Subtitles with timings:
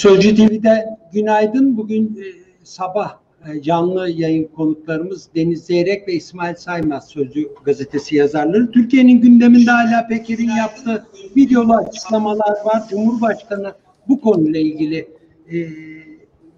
[0.00, 1.76] Sözcü TV'de günaydın.
[1.76, 2.24] Bugün e,
[2.64, 3.16] sabah
[3.48, 8.70] e, canlı yayın konuklarımız Deniz Zeyrek ve İsmail Saymaz Sözcü gazetesi yazarları.
[8.70, 11.06] Türkiye'nin gündeminde hala Peker'in yaptığı
[11.36, 12.82] videolu açıklamalar var.
[12.90, 13.72] Cumhurbaşkanı
[14.08, 15.08] bu konuyla ilgili
[15.52, 15.58] e,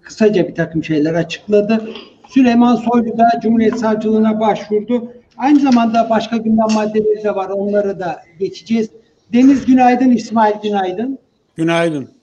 [0.01, 1.89] kısaca bir takım şeyler açıkladı.
[2.27, 5.13] Süleyman Soylu da Cumhuriyet Savcılığına başvurdu.
[5.37, 7.49] Aynı zamanda başka gündem maddeleri de var.
[7.49, 8.89] Onları da geçeceğiz.
[9.33, 11.19] Deniz günaydın, İsmail günaydın.
[11.55, 12.22] Günaydın.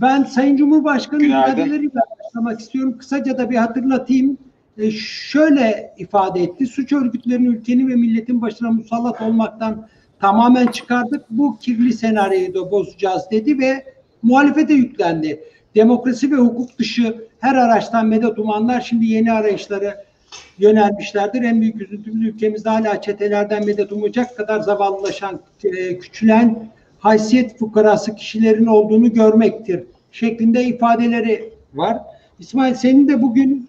[0.00, 2.98] Ben Sayın Cumhurbaşkanı ifadeleriyle başlamak istiyorum.
[2.98, 4.38] Kısaca da bir hatırlatayım.
[4.78, 6.66] E, şöyle ifade etti.
[6.66, 9.88] Suç örgütlerini ülkenin ve milletin başına musallat olmaktan
[10.20, 11.30] tamamen çıkardık.
[11.30, 13.84] Bu kirli senaryoyu da bozacağız dedi ve
[14.22, 15.40] muhalefete yüklendi.
[15.74, 19.94] Demokrasi ve hukuk dışı her araçtan medet umanlar şimdi yeni arayışları
[20.58, 21.42] yönelmişlerdir.
[21.42, 26.70] En büyük üzüntümüz ülkemizde hala çetelerden medet umacak kadar zavallılaşan, e, küçülen
[27.00, 31.98] haysiyet fukarası kişilerin olduğunu görmektir şeklinde ifadeleri var.
[32.38, 33.66] İsmail senin de bugün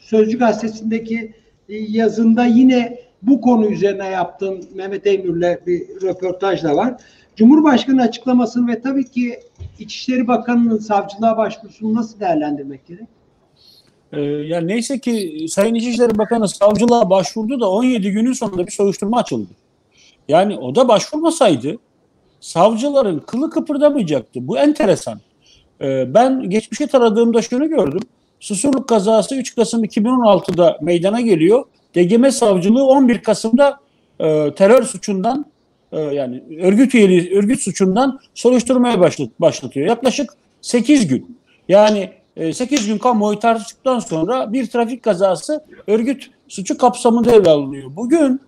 [0.00, 1.32] Sözcü Gazetesi'ndeki
[1.68, 6.94] yazında yine bu konu üzerine yaptığın Mehmet Eymür'le bir röportaj da var.
[7.36, 9.40] Cumhurbaşkanı açıklamasını ve tabii ki
[9.78, 13.08] İçişleri Bakanı'nın savcılığa başvurusunu nasıl değerlendirmek gerek?
[14.12, 19.18] Ee, yani neyse ki Sayın İçişleri Bakanı savcılığa başvurdu da 17 günün sonunda bir soruşturma
[19.18, 19.50] açıldı.
[20.28, 21.78] Yani o da başvurmasaydı
[22.44, 24.48] savcıların kılı kıpırdamayacaktı.
[24.48, 25.20] Bu enteresan.
[25.80, 28.00] Ee, ben geçmişi taradığımda şunu gördüm.
[28.40, 31.64] Susurluk kazası 3 Kasım 2016'da meydana geliyor.
[31.96, 33.78] DGM savcılığı 11 Kasım'da
[34.20, 35.46] e, terör suçundan
[35.92, 39.86] e, yani örgüt üyeliği, örgüt suçundan soruşturmaya başlat, başlatıyor.
[39.86, 41.38] Yaklaşık 8 gün.
[41.68, 42.10] Yani
[42.52, 47.96] 8 e, gün kamuoyu tartıştıktan sonra bir trafik kazası örgüt suçu kapsamında ele alınıyor.
[47.96, 48.40] Bugün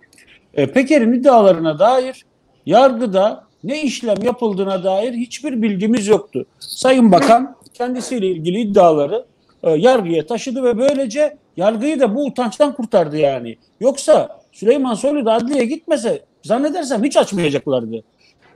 [0.53, 2.25] Peker'in iddialarına dair
[2.65, 6.45] yargıda ne işlem yapıldığına dair hiçbir bilgimiz yoktu.
[6.59, 9.25] Sayın Bakan kendisiyle ilgili iddiaları
[9.63, 13.57] e, yargıya taşıdı ve böylece yargıyı da bu utançtan kurtardı yani.
[13.79, 18.03] Yoksa Süleyman Soylu da adliyeye gitmese zannedersem hiç açmayacaklardı.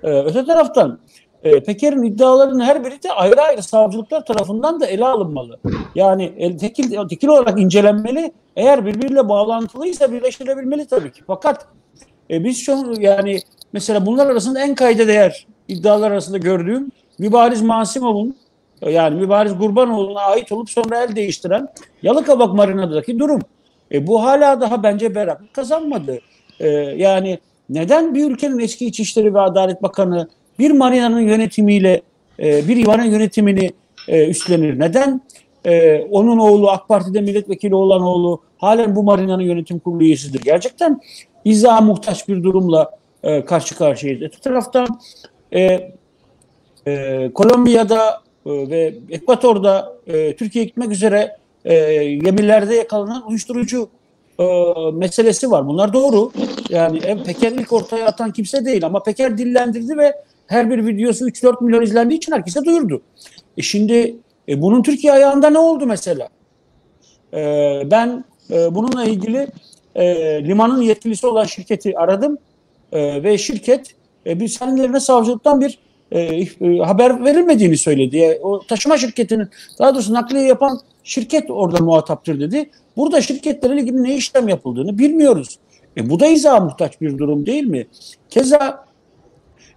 [0.03, 0.99] E, öte taraftan
[1.43, 5.59] e, Peker'in iddialarının her biri de ayrı ayrı savcılıklar tarafından da ele alınmalı.
[5.95, 8.31] Yani el, tekil, tekil olarak incelenmeli.
[8.55, 11.22] Eğer birbiriyle bağlantılıysa birleştirebilmeli tabii ki.
[11.28, 11.67] Fakat
[12.29, 13.39] e, biz şu yani
[13.73, 18.35] mesela bunlar arasında en kayda değer iddialar arasında gördüğüm Mübariz Masimov'un
[18.89, 21.67] yani Mübariz Gurbanoğlu'na ait olup sonra el değiştiren
[22.03, 23.41] Yalıkavak Marina'daki durum.
[23.91, 26.19] E, bu hala daha bence berrak kazanmadı.
[26.59, 26.67] E,
[26.97, 27.39] yani
[27.69, 30.27] neden bir ülkenin eski İçişleri ve Adalet Bakanı
[30.59, 32.01] bir marinanın yönetimiyle
[32.39, 33.71] e, bir İvan'ın yönetimini
[34.07, 34.79] e, üstlenir.
[34.79, 35.21] Neden?
[35.65, 40.41] E, onun oğlu AK Parti'de milletvekili olan oğlu halen bu marinanın yönetim kurulu üyesidir.
[40.41, 41.01] Gerçekten
[41.45, 42.91] izaha muhtaç bir durumla
[43.23, 44.21] e, karşı karşıyayız.
[44.21, 44.87] Öte taraftan
[45.53, 45.91] e,
[46.87, 51.75] e, Kolombiya'da e, ve Ekvator'da e, Türkiye gitmek üzere e,
[52.15, 53.89] gemilerde yakalanan uyuşturucu
[54.39, 54.45] e,
[54.93, 55.67] meselesi var.
[55.67, 56.31] Bunlar doğru.
[56.69, 60.13] Yani Peker ilk ortaya atan kimse değil ama Peker dillendirdi ve
[60.47, 63.01] her bir videosu 3-4 milyon izlendiği için herkese duyurdu.
[63.57, 64.15] E şimdi
[64.49, 66.29] e, bunun Türkiye ayağında ne oldu mesela?
[67.33, 67.37] E,
[67.91, 69.47] ben e, bununla ilgili
[69.95, 70.05] e,
[70.43, 72.37] limanın yetkilisi olan şirketi aradım
[72.91, 75.79] e, ve şirket e, bir kendilerine savcılıktan bir
[76.12, 78.18] e, e, haber verilmediğini söyledi.
[78.18, 82.69] E, o taşıma şirketinin daha doğrusu nakliye yapan şirket orada muhataptır dedi.
[82.97, 85.59] Burada şirketlerle ilgili ne işlem yapıldığını bilmiyoruz.
[85.97, 87.88] E, bu da izaha muhtaç bir durum değil mi?
[88.29, 88.85] Keza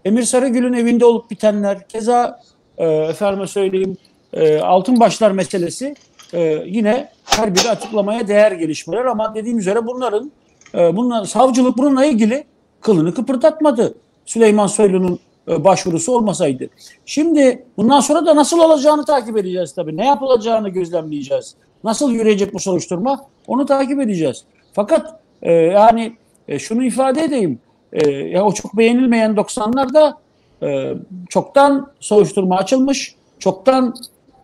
[0.05, 2.41] Emir Sarıgül'ün evinde olup bitenler, keza
[2.79, 3.97] e, efendime söyleyeyim
[4.33, 5.95] e, altın başlar meselesi
[6.33, 10.33] e, yine her biri açıklamaya değer gelişmeler ama dediğim üzere bunların
[10.75, 12.45] e, bunlar, savcılık bununla ilgili
[12.85, 13.95] kılını kıpırdatmadı.
[14.27, 15.19] Süleyman Soylu'nun
[15.49, 16.69] e, başvurusu olmasaydı.
[17.07, 19.97] Şimdi bundan sonra da nasıl olacağını takip edeceğiz tabii.
[19.97, 21.55] Ne yapılacağını gözlemleyeceğiz.
[21.85, 24.45] Nasıl yürüyecek bu soruşturma onu takip edeceğiz.
[24.73, 26.17] Fakat e, yani
[26.49, 27.59] e, şunu ifade edeyim.
[27.93, 30.15] E, ya o çok beğenilmeyen 90'larda
[30.63, 30.95] e,
[31.29, 33.15] çoktan soruşturma açılmış.
[33.39, 33.95] Çoktan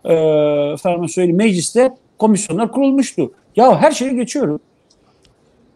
[0.05, 0.13] e,
[0.73, 3.31] efendim söyleyeyim mecliste komisyonlar kurulmuştu.
[3.55, 4.59] Ya her şeyi geçiyorum.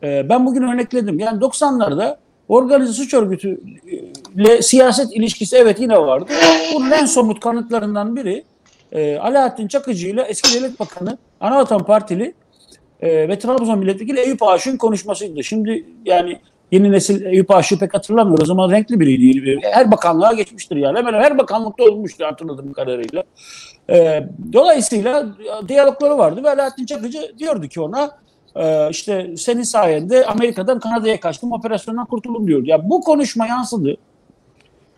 [0.03, 1.19] E, ben bugün örnekledim.
[1.19, 2.17] Yani 90'larda
[2.49, 6.31] organize suç örgütüyle siyaset ilişkisi evet yine vardı.
[6.75, 8.43] Bunun en somut kanıtlarından biri
[8.91, 12.33] e, Alaaddin Çakıcı ile eski devlet bakanı Anavatan Partili
[13.01, 15.43] e, ve Trabzon milletvekili Eyüp Aşık'ın konuşmasıydı.
[15.43, 16.39] Şimdi yani
[16.71, 18.41] Yeni nesil Eyüp Aşık'ı pek hatırlamıyor.
[18.41, 19.59] O zaman renkli biriydi.
[19.63, 20.97] Her bakanlığa geçmiştir yani.
[20.97, 23.23] Hemen her bakanlıkta olmuştu hatırladığım kadarıyla.
[23.89, 25.25] E, dolayısıyla
[25.67, 28.11] diyalogları vardı ve Alaaddin Çakıcı diyordu ki ona
[28.55, 32.63] e, işte senin sayende Amerika'dan Kanada'ya kaçtım operasyondan kurtuldum diyor.
[32.65, 33.97] Ya bu konuşma yansıdı.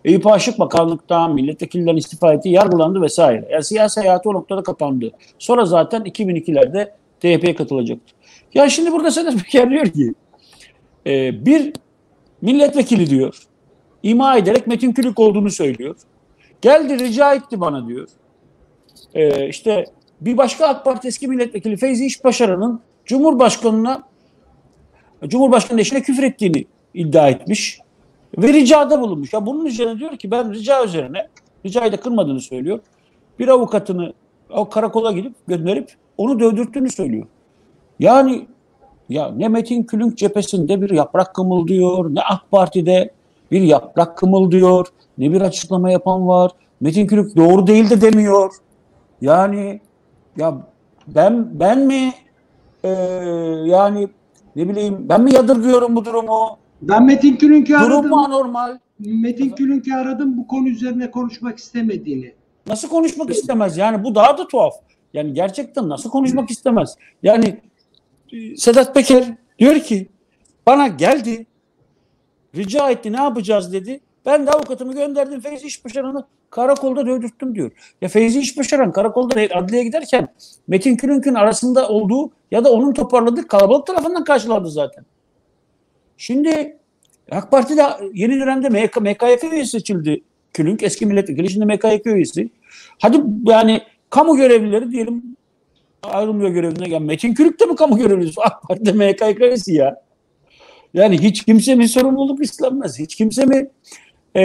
[0.06, 3.48] Eyüp Aşık bakanlıktan, milletvekillerinin istifa etti, yargılandı vesaire.
[3.52, 5.12] Yani siyasi hayatı o noktada kapandı.
[5.40, 6.90] Sonra zaten 2002'lerde
[7.20, 8.14] THP'ye katılacaktı.
[8.54, 10.14] Ya şimdi burada Sedat Peker diyor ki
[11.08, 11.74] e, bir
[12.42, 13.48] milletvekili diyor
[14.04, 15.96] ima ederek Metin Külük olduğunu söylüyor.
[16.62, 18.08] Geldi rica etti bana diyor.
[19.14, 19.86] E, işte
[20.22, 24.04] bir başka AK Parti eski milletvekili Feyzi İşbaşaran'ın Cumhurbaşkanı'na
[25.28, 27.80] Cumhurbaşkanı eşine küfür ettiğini iddia etmiş
[28.38, 29.34] ve ricada bulunmuş.
[29.34, 31.28] Ya bunun üzerine diyor ki ben rica üzerine
[31.66, 32.80] ricayı da kırmadığını söylüyor.
[33.40, 34.14] Bir avukatını
[34.50, 37.28] o karakola gidip gönderip onu dövdürttüğünü söylüyor.
[38.00, 38.48] Yani
[39.10, 43.12] ya ne Metin Külünk cephesinde bir yaprak kımıldıyor, ne AK Parti'de
[43.52, 44.88] bir yaprak kımıldıyor,
[45.18, 46.52] ne bir açıklama yapan var.
[46.82, 48.54] Metin Külünk doğru değil de demiyor.
[49.22, 49.82] Yani
[50.38, 50.58] ya
[51.08, 52.14] ben ben mi
[52.88, 54.10] e, yani
[54.56, 56.58] ne bileyim ben mi yadırgıyorum bu durumu?
[56.82, 58.10] Ben Metin Külünk'ü Durum aradım.
[58.10, 58.78] mu anormal?
[59.00, 62.34] Metin Külünk'ü aradım bu konu üzerine konuşmak istemediğini.
[62.68, 63.78] Nasıl konuşmak istemez?
[63.78, 64.74] Yani bu daha da tuhaf.
[65.14, 66.96] Yani gerçekten nasıl konuşmak istemez?
[67.24, 67.62] Yani
[68.32, 69.24] e, Sedat Peker
[69.60, 70.10] diyor ki
[70.66, 71.46] bana geldi
[72.56, 74.00] rica etti ne yapacağız dedi.
[74.26, 77.72] Ben de avukatımı gönderdim Feyzi İşbaşaran'ı karakolda dövdürttüm diyor.
[78.02, 80.28] Ya Feyzi İşbaşaran karakolda adliye giderken
[80.68, 85.06] Metin Külünk'ün arasında olduğu ya da onun toparladığı kalabalık tarafından karşılandı zaten.
[86.18, 86.78] Şimdi
[87.32, 87.84] AK Parti'de
[88.14, 90.24] yeni dönemde MK, MKYK üyesi seçildi
[90.54, 90.84] Külünk.
[90.84, 92.50] Eski milletvekili şimdi MKYK üyesi.
[93.00, 95.24] Hadi yani kamu görevlileri diyelim
[96.04, 96.86] ayrılmıyor görevinden.
[96.86, 98.42] Yani Metin Külük de mi kamu görevlisi?
[98.42, 100.02] AK Parti'de MKYK üyesi ya.
[100.94, 103.00] Yani hiç kimse mi sorumluluk üstlenmez?
[103.00, 103.70] Hiç kimse mi
[104.38, 104.44] ee,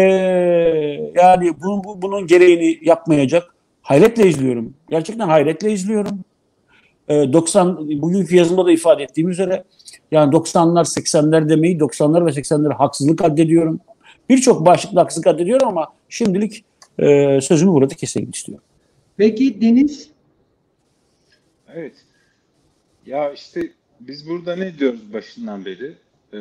[1.15, 3.55] yani bu, bu, bunun gereğini yapmayacak?
[3.83, 4.75] Hayretle izliyorum.
[4.91, 6.25] Gerçekten hayretle izliyorum.
[7.09, 9.65] Ee, 90 bugünkü yazımda da ifade ettiğim üzere
[10.11, 13.81] yani 90'lar 80'ler demeyi 90'lar ve 80'leri haksızlık addediyorum.
[14.29, 16.65] Birçok başlıkla haksızlık addediyorum ama şimdilik
[16.99, 18.65] e, sözümü burada kesmek istiyorum.
[19.17, 20.11] Peki Deniz?
[21.75, 21.95] Evet.
[23.07, 23.61] Ya işte
[24.01, 25.95] biz burada ne diyoruz başından beri?
[26.33, 26.39] Ee,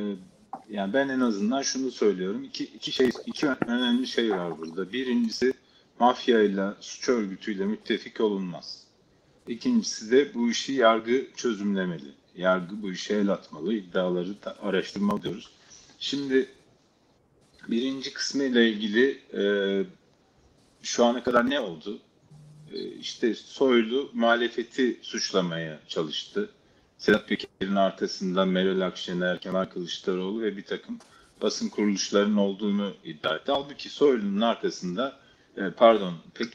[0.70, 2.44] yani ben en azından şunu söylüyorum.
[2.44, 4.94] İki, iki şey, iki önemli şey var burada.
[4.94, 5.54] Birincisi
[6.00, 8.84] mafyayla, suç örgütüyle müttefik olunmaz.
[9.48, 12.12] İkincisi de bu işi yargı çözümlemeli.
[12.36, 15.50] Yargı bu işe el atmalı, iddiaları da araştırmalı diyoruz.
[16.00, 16.50] Şimdi
[17.70, 19.44] birinci kısmı ile ilgili e,
[20.84, 22.00] şu ana kadar ne oldu?
[22.74, 26.50] E, işte Soylu muhalefeti suçlamaya çalıştı.
[27.02, 31.00] Sedat Peker'in arkasında Meral Akşener, Kemal Kılıçdaroğlu ve bir takım
[31.42, 33.52] basın kuruluşlarının olduğunu iddia etti.
[33.52, 35.20] Halbuki Soylu'nun arkasında,
[35.58, 36.14] e, pardon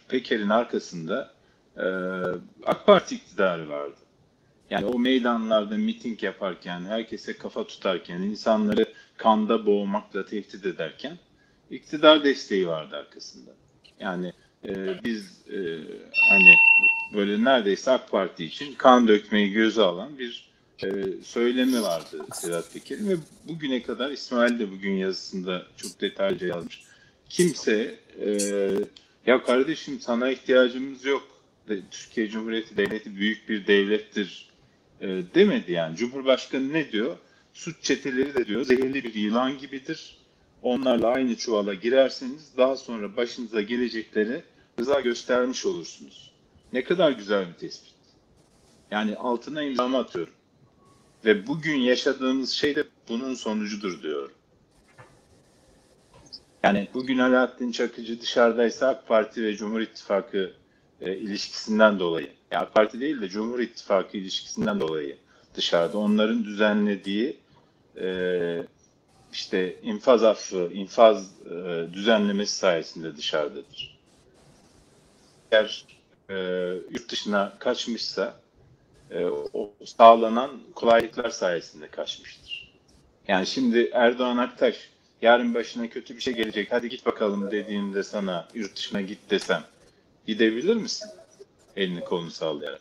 [0.09, 1.33] Peker'in arkasında
[1.77, 1.87] e,
[2.67, 3.97] AK Parti iktidarı vardı.
[4.71, 11.19] Yani o meydanlarda miting yaparken, herkese kafa tutarken, insanları kanda boğmakla tehdit ederken
[11.71, 13.51] iktidar desteği vardı arkasında.
[14.01, 14.33] Yani
[14.65, 15.59] e, biz e,
[16.31, 16.55] hani
[17.15, 20.49] böyle neredeyse AK Parti için kan dökmeyi göze alan bir
[20.85, 20.89] e,
[21.23, 23.17] söylemi vardı Sedat Peker'in ve
[23.49, 26.83] bugüne kadar İsmail de bugün yazısında çok detaylıca yazmış.
[27.29, 28.39] Kimse e,
[29.27, 31.29] ya kardeşim sana ihtiyacımız yok.
[31.91, 34.49] Türkiye Cumhuriyeti Devleti büyük bir devlettir
[35.01, 35.97] e, demedi yani.
[35.97, 37.17] Cumhurbaşkanı ne diyor?
[37.53, 40.17] Suç çeteleri de diyor zehirli bir yılan gibidir.
[40.63, 44.43] Onlarla aynı çuvala girerseniz daha sonra başınıza gelecekleri
[44.79, 46.33] rıza göstermiş olursunuz.
[46.73, 47.95] Ne kadar güzel bir tespit.
[48.91, 50.33] Yani altına imzamı atıyorum.
[51.25, 54.33] Ve bugün yaşadığımız şey de bunun sonucudur diyorum.
[56.63, 60.53] Yani bugün Alaaddin Çakıcı dışarıdaysa AK Parti ve Cumhur İttifakı
[61.01, 65.17] e, ilişkisinden dolayı, yani AK Parti değil de Cumhur İttifakı ilişkisinden dolayı
[65.55, 67.37] dışarıda onların düzenlediği
[68.01, 68.09] e,
[69.33, 73.96] işte infaz affı, infaz e, düzenlemesi sayesinde dışarıdadır.
[75.53, 75.85] Eğer
[76.31, 76.35] e,
[76.91, 78.41] yurt dışına kaçmışsa
[79.11, 82.73] e, o sağlanan kolaylıklar sayesinde kaçmıştır.
[83.29, 84.91] Yani şimdi Erdoğan Aktaş
[85.23, 89.65] yarın başına kötü bir şey gelecek hadi git bakalım dediğimde sana yurt dışına git desem
[90.27, 91.11] gidebilir misin?
[91.77, 92.81] Elini kolunu sallayarak.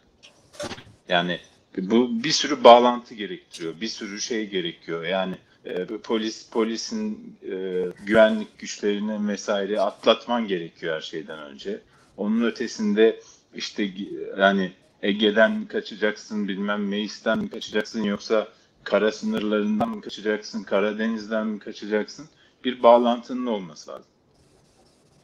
[1.10, 1.40] Yani
[1.78, 3.82] bu bir sürü bağlantı gerektiriyor.
[3.82, 5.04] Bir sürü şey gerekiyor.
[5.04, 11.82] Yani e, polis polisin e, güvenlik güçlerini vesaire atlatman gerekiyor her şeyden önce.
[12.18, 13.20] Onun ötesinde
[13.56, 13.92] işte
[14.38, 18.48] yani Ege'den mi kaçacaksın bilmem Meis'ten mi kaçacaksın yoksa
[18.84, 22.30] kara sınırlarından mı kaçacaksın Karadeniz'den mi kaçacaksın
[22.64, 24.12] bir bağlantının olması lazım.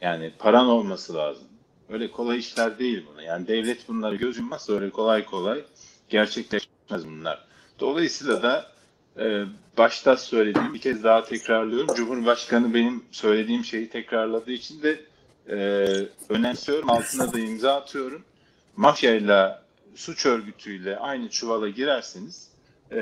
[0.00, 1.48] Yani paran olması lazım.
[1.88, 3.22] Öyle kolay işler değil bunu.
[3.22, 5.64] Yani devlet bunları göz yummazsa öyle kolay kolay
[6.08, 7.44] gerçekleşmez bunlar.
[7.80, 8.72] Dolayısıyla da
[9.18, 9.44] Ee,
[9.78, 11.94] başta söylediğim bir kez daha tekrarlıyorum.
[11.94, 15.00] Cumhurbaşkanı benim söylediğim şeyi tekrarladığı için de
[15.48, 15.56] e,
[16.28, 16.90] önemsiyorum.
[16.90, 18.24] Altına da imza atıyorum.
[18.76, 19.62] Mafyayla,
[19.94, 22.48] suç örgütüyle aynı çuvala girerseniz
[22.92, 23.00] e,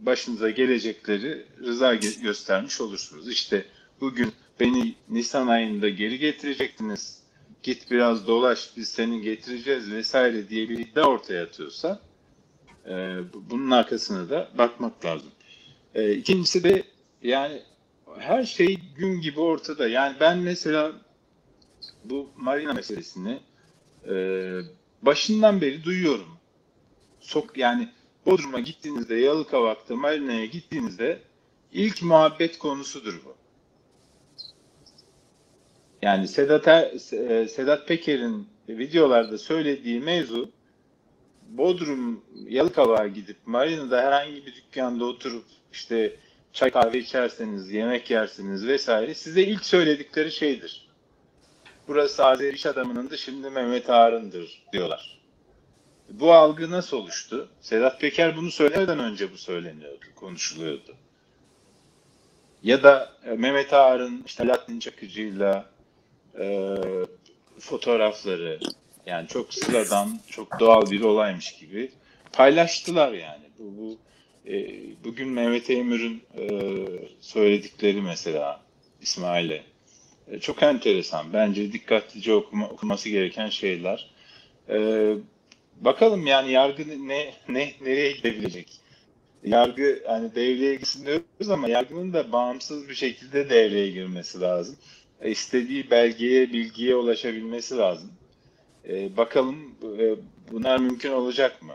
[0.00, 3.28] başınıza gelecekleri rıza gö- göstermiş olursunuz.
[3.28, 3.64] İşte
[4.00, 7.18] bugün beni Nisan ayında geri getirecektiniz.
[7.62, 12.00] Git biraz dolaş biz seni getireceğiz vesaire diye bir iddia ortaya atıyorsa
[12.86, 12.90] e,
[13.34, 15.30] bu- bunun arkasına da bakmak lazım.
[15.94, 16.82] E, ikincisi de
[17.22, 17.62] yani
[18.18, 19.88] her şey gün gibi ortada.
[19.88, 20.92] Yani ben mesela
[22.04, 23.40] bu marina meselesini
[24.08, 24.14] e,
[25.02, 26.38] başından beri duyuyorum.
[27.20, 27.88] Sok yani
[28.26, 31.22] Bodrum'a gittiğinizde, Yalıkavak'ta, Marina'ya gittiğinizde
[31.72, 33.34] ilk muhabbet konusudur bu.
[36.02, 40.50] Yani Sedat, Er- e, Sedat Peker'in videolarda söylediği mevzu
[41.48, 46.16] Bodrum, Yalıkavak'a gidip Marina'da herhangi bir dükkanda oturup işte
[46.52, 50.87] çay kahve içerseniz, yemek yersiniz vesaire size ilk söyledikleri şeydir.
[51.88, 55.18] Burası Azeri iş adamının da şimdi Mehmet Ağar'ındır diyorlar.
[56.10, 57.48] Bu algı nasıl oluştu?
[57.60, 60.94] Sedat Peker bunu söylemeden önce bu söyleniyordu, konuşuluyordu.
[62.62, 65.70] Ya da e, Mehmet Ağar'ın işte Latin Çakıcı'yla
[66.38, 66.76] e,
[67.58, 68.60] fotoğrafları
[69.06, 71.92] yani çok sıradan, çok doğal bir olaymış gibi
[72.32, 73.44] paylaştılar yani.
[73.58, 73.98] Bu, bu
[74.50, 74.66] e,
[75.04, 76.48] bugün Mehmet Eymür'ün e,
[77.20, 78.60] söyledikleri mesela
[79.00, 79.62] İsmail'e
[80.40, 81.32] çok enteresan.
[81.32, 84.10] Bence dikkatlice okuma, okuması gereken şeyler.
[84.68, 85.14] E,
[85.80, 88.80] bakalım yani yargı ne ne nereye gidebilecek?
[89.44, 94.76] Yargı hani devreye girsin diyoruz ama yargının da bağımsız bir şekilde devreye girmesi lazım.
[95.20, 98.10] E, istediği belgeye, bilgiye ulaşabilmesi lazım.
[98.88, 100.14] E, bakalım e,
[100.52, 101.74] bunlar mümkün olacak mı?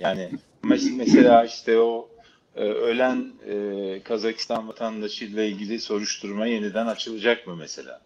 [0.00, 0.30] Yani
[0.64, 2.09] mes- mesela işte o
[2.56, 8.00] e, ölen e, Kazakistan vatandaşıyla ilgili soruşturma yeniden açılacak mı mesela?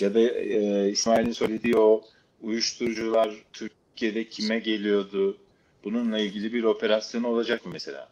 [0.00, 2.02] Ya da e, İsmail'in söylediği o
[2.42, 5.38] uyuşturucular Türkiye'de kime geliyordu?
[5.84, 8.08] Bununla ilgili bir operasyon olacak mı mesela?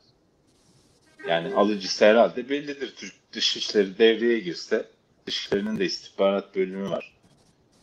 [1.29, 2.95] Yani alıcısı herhalde bellidir.
[2.97, 4.87] Türk Dışişleri devreye girse,
[5.27, 7.13] Dışişleri'nin de istihbarat bölümü var.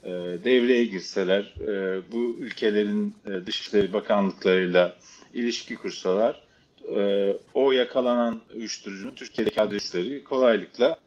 [0.04, 0.10] E,
[0.44, 4.96] devreye girseler, e, bu ülkelerin e, Dışişleri Bakanlıklarıyla
[5.34, 6.49] ilişki kursalar,
[6.98, 11.00] e, o yakalanan uyuşturucunun Türkiye'deki adresleri kolaylıkla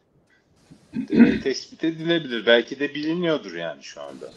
[1.09, 2.45] e, tespit edilebilir.
[2.45, 4.31] Belki de biliniyordur yani şu anda.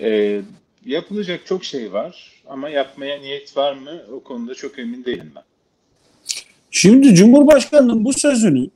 [0.00, 0.40] E,
[0.84, 5.42] yapılacak çok şey var ama yapmaya niyet var mı o konuda çok emin değilim ben.
[6.70, 8.68] Şimdi Cumhurbaşkanı'nın bu sözünü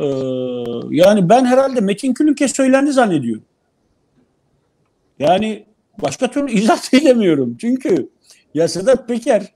[0.00, 0.06] e,
[0.90, 3.44] yani ben herhalde Metin Külünk'e söylendi zannediyorum.
[5.18, 5.64] Yani
[5.98, 7.56] başka türlü izah edemiyorum.
[7.60, 8.08] Çünkü
[8.54, 9.52] ya Sedat Peker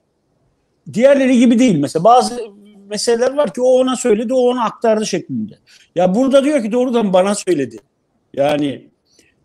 [0.93, 1.79] diğerleri gibi değil.
[1.79, 2.41] Mesela bazı
[2.89, 5.59] meseleler var ki o ona söyledi, o ona aktardı şeklinde.
[5.95, 7.79] Ya burada diyor ki doğrudan bana söyledi.
[8.35, 8.89] Yani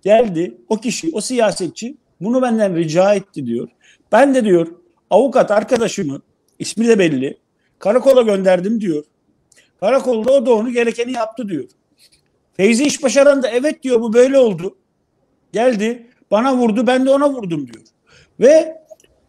[0.02, 3.70] geldi o kişi, o siyasetçi bunu benden rica etti diyor.
[4.12, 4.68] Ben de diyor
[5.10, 6.22] avukat arkadaşımı
[6.60, 7.38] ismi de belli
[7.80, 9.04] karakola gönderdim diyor.
[9.80, 11.66] Karakolda o da onu gerekeni yaptı diyor.
[12.54, 14.78] Feyzi iş başaran da evet diyor bu böyle oldu.
[15.54, 17.84] Geldi bana vurdu ben de ona vurdum diyor.
[18.40, 18.78] Ve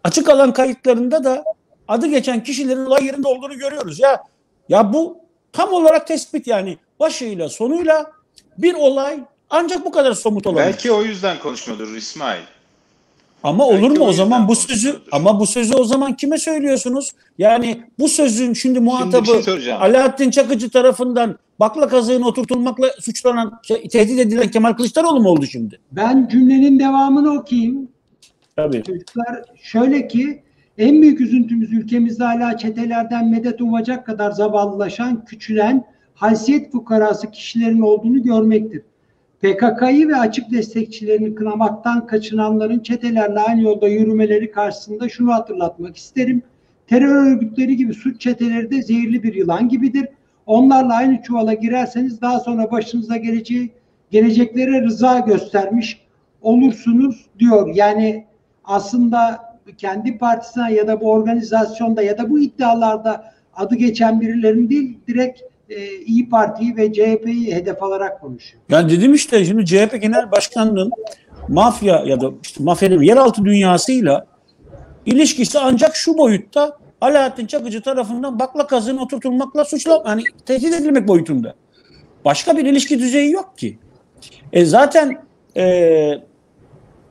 [0.04, 1.44] açık alan kayıtlarında da
[1.88, 4.00] adı geçen kişilerin olay yerinde olduğunu görüyoruz.
[4.00, 4.22] Ya
[4.68, 5.16] ya bu
[5.52, 8.10] tam olarak tespit yani başıyla sonuyla
[8.58, 9.20] bir olay
[9.50, 10.66] ancak bu kadar somut olabilir.
[10.66, 12.42] Belki o yüzden konuşmuyordur İsmail.
[13.42, 16.38] Ama Belki olur mu o o zaman bu sözü ama bu sözü o zaman kime
[16.38, 17.10] söylüyorsunuz?
[17.38, 19.72] Yani bu sözün şimdi Şimdi muhatabı bir şey.
[19.72, 25.80] Alaaddin Çakıcı tarafından bakla kazığına oturtulmakla suçlanan, ke- tehdit edilen Kemal Kılıçdaroğlu mu oldu şimdi?
[25.92, 27.88] Ben cümlenin devamını okuyayım.
[28.56, 28.82] Tabii.
[28.82, 30.42] Çocuklar şöyle ki
[30.78, 38.22] en büyük üzüntümüz ülkemizde hala çetelerden medet umacak kadar zavallılaşan, küçülen, haysiyet fukarası kişilerin olduğunu
[38.22, 38.82] görmektir.
[39.40, 46.42] PKK'yı ve açık destekçilerini kınamaktan kaçınanların çetelerle aynı yolda yürümeleri karşısında şunu hatırlatmak isterim.
[46.86, 50.08] Terör örgütleri gibi suç çeteleri de zehirli bir yılan gibidir.
[50.46, 53.70] Onlarla aynı çuvala girerseniz daha sonra başınıza geleceği,
[54.10, 56.00] geleceklere rıza göstermiş
[56.42, 57.74] olursunuz diyor.
[57.74, 58.24] Yani
[58.64, 64.98] aslında kendi partisine ya da bu organizasyonda ya da bu iddialarda adı geçen birilerinin değil
[65.08, 68.62] direkt e, İyi Parti'yi ve CHP'yi hedef alarak konuşuyor.
[68.68, 70.90] Yani dedim işte şimdi CHP Genel Başkanı'nın
[71.48, 74.26] mafya ya da işte mafyanın yeraltı dünyasıyla
[75.06, 81.54] ilişkisi ancak şu boyutta Alaaddin Çakıcı tarafından bakla kazığına oturtulmakla suçla hani tehdit edilmek boyutunda.
[82.24, 83.78] Başka bir ilişki düzeyi yok ki.
[84.52, 85.22] E zaten
[85.56, 85.64] e,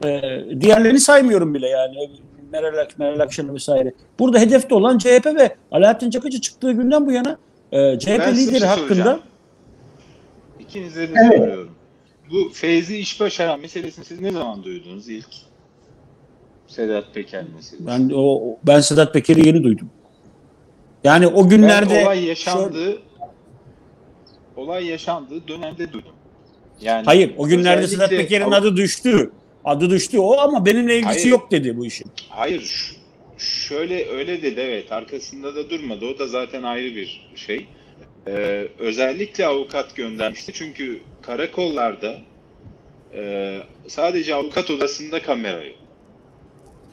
[0.06, 0.22] e,
[0.62, 1.96] diğerlerini saymıyorum bile yani.
[2.52, 3.94] Meral, Ak- Meral Akşener vesaire.
[4.20, 7.38] Burada hedefte olan CHP ve Alaaddin Çakıcı çıktığı günden bu yana
[7.72, 9.20] e, CHP Ben bir lideri şey hakkında.
[10.60, 11.38] İkinize de Evet.
[11.38, 11.72] soruyorum.
[12.32, 15.28] Bu Feyzi İşbaşaran meselesini siz ne zaman duydunuz ilk?
[16.68, 17.88] Sedat Peker meselesi.
[17.88, 19.90] ben o ben Sedat Peker'i yeni duydum.
[21.04, 22.98] Yani o günlerde ben olay yaşandığı
[24.58, 26.12] olay yaşandığı dönemde duydum.
[26.82, 29.32] Yani hayır o günlerde Sedat Peker'in adı düştü.
[29.66, 31.26] Adı düştü o ama benimle ilgisi Hayır.
[31.32, 32.08] yok dedi bu işin.
[32.30, 32.96] Hayır
[33.38, 37.68] şöyle öyle dedi evet arkasında da durmadı o da zaten ayrı bir şey.
[38.28, 42.16] Ee, özellikle avukat göndermişti çünkü karakollarda
[43.14, 45.76] e, sadece avukat odasında kamera yok.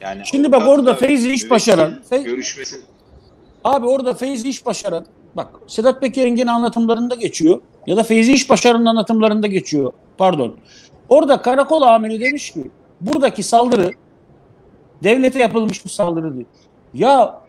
[0.01, 2.75] Yani Şimdi bak orada Feyzi iş başaran- Fey- görüşmesi
[3.63, 8.49] Abi orada Feyzi İş Başaran bak Sedat Peker'in gene anlatımlarında geçiyor ya da Feyzi İş
[8.49, 9.93] Başaran'ın anlatımlarında geçiyor.
[10.17, 10.55] Pardon.
[11.09, 13.91] Orada karakol amiri demiş ki buradaki saldırı
[15.03, 16.45] devlete yapılmış bir saldırı değil.
[16.93, 17.41] Ya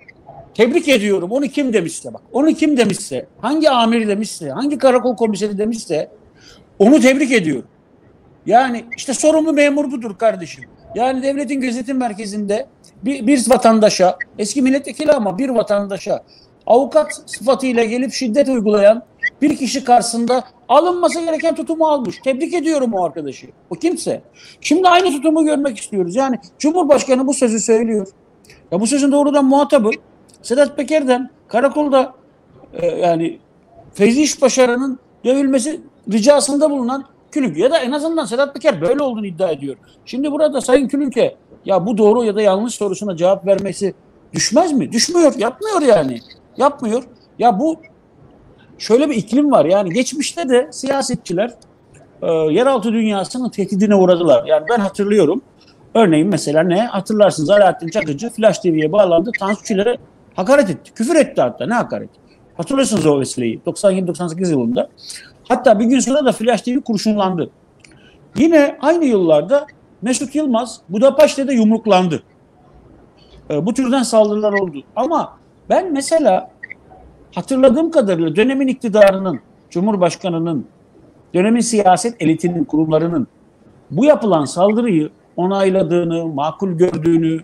[0.55, 5.59] tebrik ediyorum onu kim demişse bak onu kim demişse hangi amiri demişse hangi karakol komiseri
[5.59, 6.11] demişse
[6.79, 7.69] onu tebrik ediyorum.
[8.47, 10.64] Yani işte sorumlu memur budur kardeşim.
[10.95, 12.67] Yani devletin gözetim merkezinde
[13.05, 16.25] bir, bir vatandaşa, eski milletvekili ama bir vatandaşa
[16.67, 19.02] avukat sıfatıyla gelip şiddet uygulayan
[19.43, 22.19] bir kişi karşısında alınması gereken tutumu almış.
[22.25, 23.47] Tebrik ediyorum o arkadaşı.
[23.71, 24.23] O kimse.
[24.61, 26.17] Şimdi aynı tutumu görmek istiyoruz.
[26.17, 28.09] Yani Cumhurbaşkanı bu sözü söylüyor.
[28.73, 29.91] Ya bu sözün doğrudan muhatabı
[30.43, 32.15] Sedat Peker'den karakolda
[32.73, 33.39] e, yani
[33.95, 35.81] Feyzi İşbaşaran'ın dövülmesi
[36.13, 39.77] ricasında bulunan Külünk ya da en azından Sedat Peker böyle olduğunu iddia ediyor.
[40.05, 43.95] Şimdi burada Sayın Külünk'e ya bu doğru ya da yanlış sorusuna cevap vermesi
[44.33, 44.93] düşmez mi?
[44.93, 45.35] Düşmüyor.
[45.39, 46.19] Yapmıyor yani.
[46.57, 47.03] Yapmıyor.
[47.39, 47.77] Ya bu
[48.81, 49.65] şöyle bir iklim var.
[49.65, 51.51] Yani geçmişte de siyasetçiler
[52.23, 54.45] e, yeraltı dünyasının tehdidine uğradılar.
[54.47, 55.43] Yani ben hatırlıyorum.
[55.95, 56.87] Örneğin mesela ne?
[56.87, 59.31] Hatırlarsınız Alaaddin Çakıcı Flash TV'ye bağlandı.
[59.39, 59.97] Tansu Çiller'e
[60.35, 60.95] hakaret etti.
[60.95, 61.67] Küfür etti hatta.
[61.67, 62.11] Ne hakaret?
[62.57, 63.61] Hatırlıyorsunuz o vesileyi.
[63.67, 64.89] 97-98 yılında.
[65.49, 67.50] Hatta bir gün sonra da Flash TV kurşunlandı.
[68.37, 69.67] Yine aynı yıllarda
[70.02, 72.23] Mesut Yılmaz Budapeşte'de yumruklandı.
[73.50, 74.83] E, bu türden saldırılar oldu.
[74.97, 76.50] Ama ben mesela
[77.34, 79.40] hatırladığım kadarıyla dönemin iktidarının,
[79.71, 80.66] Cumhurbaşkanının,
[81.34, 83.26] dönemin siyaset elitinin, kurumlarının
[83.90, 87.40] bu yapılan saldırıyı onayladığını, makul gördüğünü,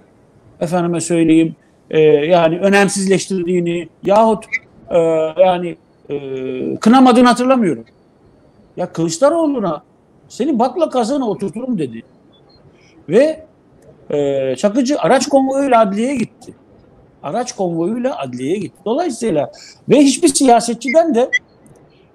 [0.61, 1.57] efendime söyleyeyim,
[1.90, 4.44] e, yani önemsizleştirdiğini yahut
[4.90, 4.99] e,
[5.38, 5.77] yani
[6.11, 7.85] e, kınamadığını hatırlamıyorum.
[8.77, 9.83] Ya Kılıçdaroğlu'na
[10.29, 12.03] seni bakla kazana oturturum dedi.
[13.09, 13.46] Ve
[14.11, 16.55] e, Çakıcı araç konvoyuyla adliyeye gitti.
[17.23, 18.79] Araç konvoyuyla adliyeye gitti.
[18.85, 19.53] Dolayısıyla
[19.89, 21.31] ve hiçbir siyasetçiden de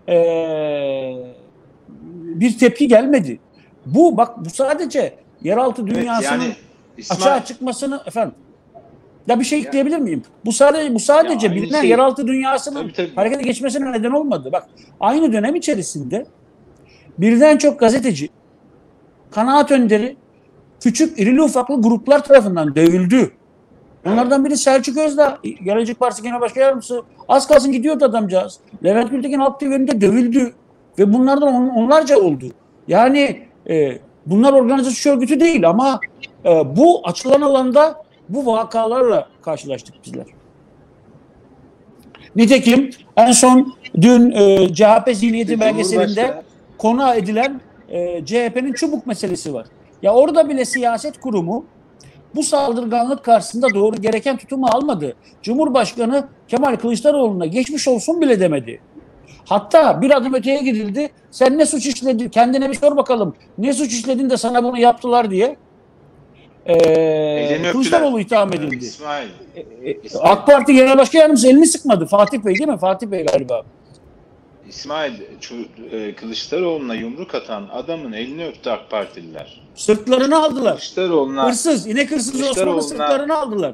[0.10, 0.16] e,
[2.40, 3.40] bir tepki gelmedi.
[3.86, 6.54] Bu bak bu sadece yeraltı Evet, dünyasının yani
[6.98, 8.36] İsmail, açığa çıkmasını efendim.
[9.28, 10.24] Ya bir şey ekleyebilir miyim?
[10.46, 13.16] Bu sadece bu sadece Ya bilinen şey- yeraltı dünyasının Tabii, tabii.
[13.16, 14.50] harekete geçmesine neden olmadı.
[14.52, 14.68] Bak
[15.00, 16.26] aynı dönem içerisinde
[17.18, 18.30] birden çok gazeteci,
[19.32, 20.18] kanaat önderi,
[20.84, 23.32] küçük irili ufaklı gruplar tarafından dövüldü.
[24.06, 27.04] Onlardan biri Selçuk Özdağ, Gelecek Partisi Genel Başkan Yardımcısı.
[27.28, 28.60] Az kalsın gidiyordu adamcağız.
[28.84, 30.54] Levent Gültekin Halk TV önünde dövüldü.
[31.00, 32.46] Ve bunlardan on- onlarca oldu.
[32.88, 36.00] Yani e, bunlar organize suç örgütü değil ama
[36.46, 40.26] e, bu açılan alanda bu vakalarla karşılaştık bizler.
[42.36, 46.44] Nitekim en son dün e, CHP zihniyeti belgeselinde
[46.78, 49.66] konu edilen e, CHP'nin çubuk meselesi var.
[50.02, 51.66] Ya orada bile siyaset kurumu
[52.36, 55.16] bu saldırganlık karşısında doğru gereken tutumu almadı.
[55.42, 58.82] Cumhurbaşkanı Kemal Kılıçdaroğlu'na geçmiş olsun bile demedi.
[59.46, 61.10] Hatta bir adım öteye gidildi.
[61.32, 62.30] Sen ne suç işledin?
[62.30, 63.36] Kendine bir sor bakalım.
[63.58, 65.58] Ne suç işledin de sana bunu yaptılar diye.
[66.66, 67.72] Ee.
[67.72, 68.86] Kılıçdaroğlu itham edildi.
[68.86, 69.28] İsmail,
[69.86, 72.06] Ee, AK Parti Genel Başkan Yardımcısı elini sıkmadı.
[72.06, 72.78] Fatih Bey değil mi?
[72.78, 73.64] Fatih Bey galiba.
[74.72, 75.14] İsmail
[75.92, 79.62] e, Kılıçdaroğlu'na yumruk atan adamın elini öptü AK Partililer.
[79.76, 80.72] Sırtlarını aldılar.
[80.72, 83.74] Kılıçdaroğlu'na Hırsız, inek hırsızı Osman'ın sırtlarını aldılar.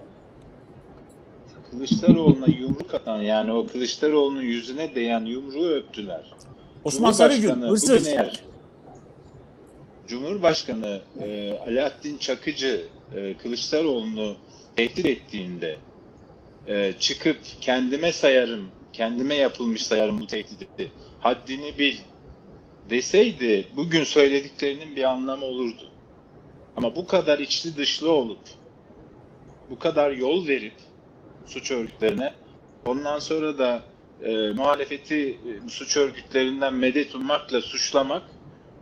[1.72, 6.34] Kılıçdaroğlu'na yumruk atan yani o Kılıçdaroğlu'nun yüzüne değen yumruğu öptüler.
[6.84, 8.08] Osman Sarıgül, hırsız.
[8.08, 8.44] eğer
[10.08, 14.36] Cumhurbaşkanı e, Alaaddin Çakıcı e, Kılıçdaroğlu'nu
[14.76, 15.78] tehdit ettiğinde
[16.68, 21.98] e, çıkıp kendime sayarım, kendime yapılmış sayarım bu tehdidi, haddini bil
[22.90, 25.92] deseydi bugün söylediklerinin bir anlamı olurdu.
[26.76, 28.40] Ama bu kadar içli dışlı olup,
[29.70, 30.74] bu kadar yol verip
[31.46, 32.34] suç örgütlerine,
[32.86, 33.82] ondan sonra da
[34.24, 38.24] e, muhalefeti e, suç örgütlerinden medet ummakla suçlamak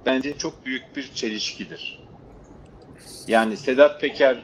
[0.06, 2.00] bence çok büyük bir çelişkidir.
[3.28, 4.44] Yani Sedat Peker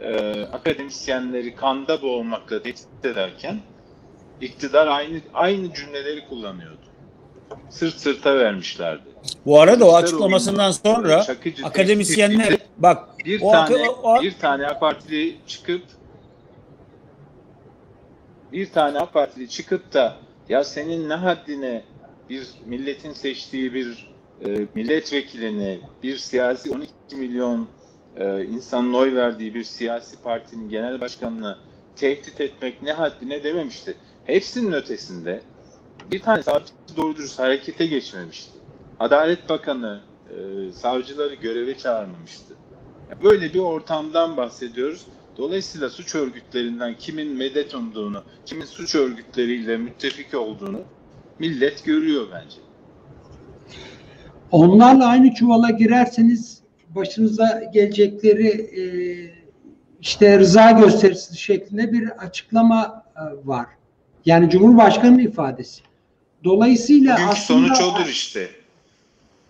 [0.00, 3.60] e, akademisyenleri kanda boğulmakla tehdit ederken
[4.46, 6.76] iktidar aynı aynı cümleleri kullanıyordu.
[7.70, 9.02] Sırt sırta vermişlerdi.
[9.46, 14.78] Bu arada o açıklamasından sonra Çakıcı akademisyenler bak bir o, tane o- o- bir tane
[14.78, 15.82] Partili çıkıp
[18.52, 20.16] bir tane Partili çıkıp da
[20.48, 21.82] ya senin ne haddine
[22.30, 24.12] bir milletin seçtiği bir
[24.44, 27.68] e, milletvekilini bir siyasi 12 milyon
[28.16, 31.58] e, insanın oy verdiği bir siyasi partinin genel başkanını
[31.96, 33.94] tehdit etmek ne haddine dememişti.
[34.24, 35.40] Hepsinin ötesinde
[36.10, 38.52] bir tane savcı doğru dürüst harekete geçmemişti.
[39.00, 42.54] Adalet Bakanı e, savcıları göreve çağırmamıştı.
[43.24, 45.06] Böyle bir ortamdan bahsediyoruz.
[45.36, 50.80] Dolayısıyla suç örgütlerinden kimin medet umduğunu, kimin suç örgütleriyle müttefik olduğunu
[51.38, 52.56] millet görüyor bence.
[54.50, 56.62] Onlarla aynı çuvala girerseniz
[56.94, 58.82] başınıza gelecekleri e,
[60.00, 63.66] işte rıza gösterisi şeklinde bir açıklama e, var.
[64.26, 65.82] Yani Cumhurbaşkanı'nın ifadesi.
[66.44, 68.48] Dolayısıyla Bugünkü aslında sonuç odur işte.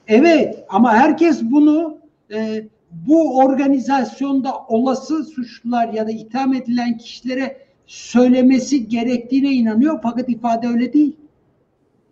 [0.09, 1.99] evet ama herkes bunu
[2.33, 10.69] e, bu organizasyonda olası suçlular ya da itham edilen kişilere söylemesi gerektiğine inanıyor fakat ifade
[10.69, 11.17] öyle değil.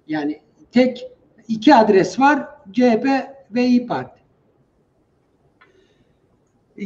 [0.08, 0.40] Yani
[0.72, 1.06] tek
[1.48, 3.06] iki adres var CHP
[3.50, 4.20] ve İyi Parti.
[6.78, 6.84] E,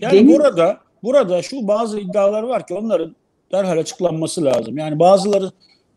[0.00, 3.16] Yani Deniz- burada burada şu bazı iddialar var ki onların
[3.52, 4.78] derhal açıklanması lazım.
[4.78, 5.50] Yani bazıları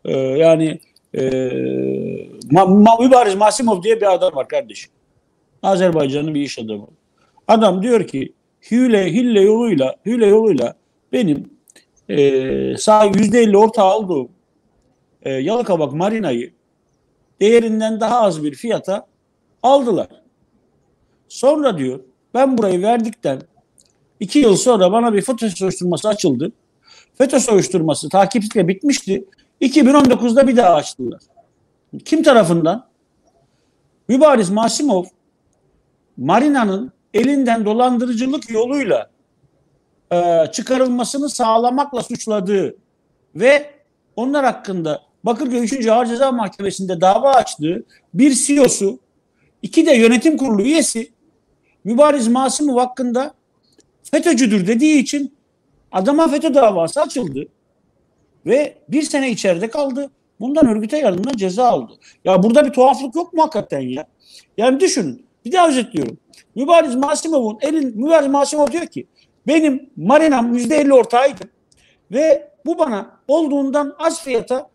[0.04, 0.80] e, yani
[1.14, 1.22] e,
[2.50, 4.90] Ma, Ma, Mübariz Masimov diye bir adam var kardeşim.
[5.62, 6.86] Azerbaycan'ın bir iş adamı.
[7.48, 8.32] Adam diyor ki
[8.70, 10.74] hile hille yoluyla hile yoluyla
[11.12, 11.50] benim
[12.08, 12.16] e,
[12.76, 14.28] sağ %50 ortağı aldığım
[15.22, 16.52] e, Yalıkavak Marina'yı
[17.40, 19.06] değerinden daha az bir fiyata
[19.62, 20.08] aldılar.
[21.28, 22.00] Sonra diyor
[22.34, 23.40] ben burayı verdikten
[24.20, 26.52] iki yıl sonra bana bir FETÖ soruşturması açıldı.
[27.18, 29.24] FETÖ soruşturması takipçilikle bitmişti.
[29.60, 31.20] 2019'da bir daha açtılar.
[32.04, 32.86] Kim tarafından?
[34.08, 35.04] Mübariz Masimov
[36.16, 39.10] Marina'nın elinden dolandırıcılık yoluyla
[40.12, 42.76] e, çıkarılmasını sağlamakla suçladığı
[43.34, 43.70] ve
[44.16, 45.86] onlar hakkında Bakırköy 3.
[45.86, 48.98] Ağır Ceza Mahkemesi'nde dava açtığı bir CEO'su,
[49.62, 51.12] iki de yönetim kurulu üyesi
[51.84, 53.34] Mübariz Masimov hakkında
[54.10, 55.34] FETÖ'cüdür dediği için
[55.94, 57.46] adama FETÖ davası açıldı
[58.46, 60.10] ve bir sene içeride kaldı.
[60.40, 61.92] Bundan örgüte yardımdan ceza aldı.
[62.24, 64.06] Ya burada bir tuhaflık yok mu hakikaten ya?
[64.56, 65.26] Yani düşünün.
[65.44, 66.18] Bir daha özetliyorum.
[66.54, 69.06] Mübariz Masimov'un elin Mübariz Masimov diyor ki
[69.46, 71.42] benim marinam %50 ortağıydı
[72.12, 74.70] ve bu bana olduğundan az fiyata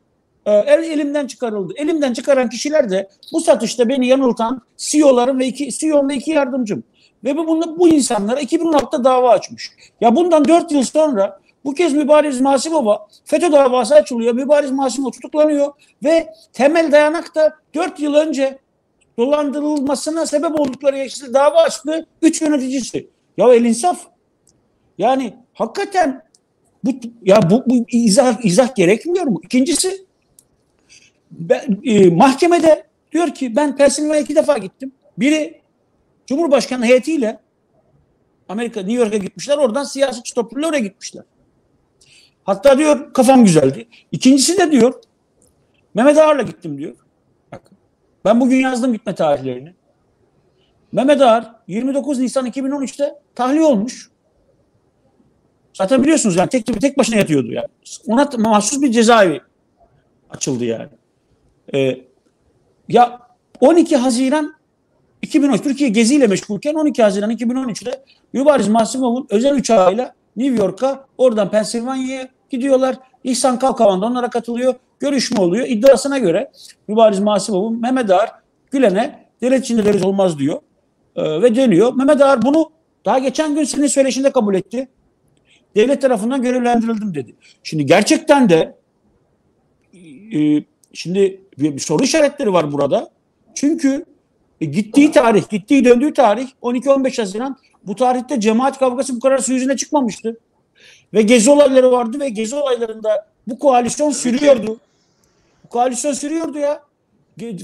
[0.46, 1.74] e, el, elimden çıkarıldı.
[1.78, 6.84] Elimden çıkaran kişiler de bu satışta beni yanıltan CEO'larım ve iki CEO'm ve iki yardımcım.
[7.24, 9.72] Ve bu, bunu, bu insanlara 2016'da dava açmış.
[10.02, 14.34] Ya bundan 4 yıl sonra bu kez Mübariz Masimov'a FETÖ davası açılıyor.
[14.34, 18.60] Mübariz Masimov tutuklanıyor ve temel dayanak da 4 yıl önce
[19.18, 22.06] dolandırılmasına sebep oldukları yeşil dava açtı.
[22.22, 23.08] Üç yöneticisi.
[23.38, 24.00] Ya el insaf.
[24.98, 26.22] Yani hakikaten
[26.84, 26.92] bu
[27.24, 29.42] ya bu, bu izah izah gerekmiyor mu?
[29.44, 30.06] İkincisi
[31.32, 34.92] ben, e, mahkemede diyor ki ben Pensilvanya'ya iki defa gittim.
[35.18, 35.62] Biri
[36.30, 37.40] Cumhurbaşkanı heyetiyle
[38.50, 39.58] Amerika New York'a gitmişler.
[39.58, 41.24] Oradan siyasetçi topluluğu oraya gitmişler.
[42.44, 43.88] Hatta diyor kafam güzeldi.
[44.12, 44.94] İkincisi de diyor
[45.94, 46.96] Mehmet Ağar'la gittim diyor.
[47.52, 47.72] Bak,
[48.26, 49.74] ben bugün yazdım gitme tarihlerini.
[50.92, 54.12] Mehmet Ağar 29 Nisan 2013'te tahliye olmuş.
[55.74, 57.68] Zaten biliyorsunuz yani tek tek başına yatıyordu yani.
[58.08, 59.42] Ona mahsus bir cezaevi
[60.30, 60.90] açıldı yani.
[61.74, 62.02] Ee,
[62.88, 63.20] ya
[63.60, 64.59] 12 Haziran
[65.22, 68.04] 2013 Türkiye geziyle meşgulken 12 Haziran 2013'te
[68.34, 72.96] Mübariz Masimov'un özel uçağıyla New York'a oradan Pensilvanya'ya gidiyorlar.
[73.24, 74.76] İhsan Kalkavan da onlara katılıyor.
[75.00, 75.68] Görüşme oluyor.
[75.68, 76.52] İddiasına göre
[76.88, 78.32] Mübariz Masimov'un Mehmet Ağar
[78.72, 80.62] Gülen'e devlet içinde devlet olmaz diyor.
[81.16, 81.94] Ee, ve dönüyor.
[81.94, 82.72] Mehmet Ağar bunu
[83.06, 84.88] daha geçen gün senin söyleşinde kabul etti.
[85.76, 87.36] Devlet tarafından görevlendirildim dedi.
[87.64, 88.76] Şimdi gerçekten de
[90.34, 93.10] e, şimdi bir, bir soru işaretleri var burada.
[93.56, 94.06] Çünkü
[94.62, 99.54] e, gittiği tarih, gittiği döndüğü tarih 12-15 Haziran bu tarihte cemaat kavgası bu kadar su
[99.54, 100.38] yüzüne çıkmamıştı.
[101.14, 104.80] Ve gezi olayları vardı ve gezi olaylarında bu koalisyon sürüyordu.
[105.66, 106.84] Bu koalisyon sürüyordu ya.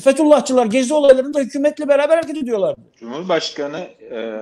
[0.03, 2.81] Fethullahçılar gezi olaylarında hükümetle beraber hareket ediyorlardı.
[2.99, 3.79] Cumhurbaşkanı
[4.12, 4.41] e,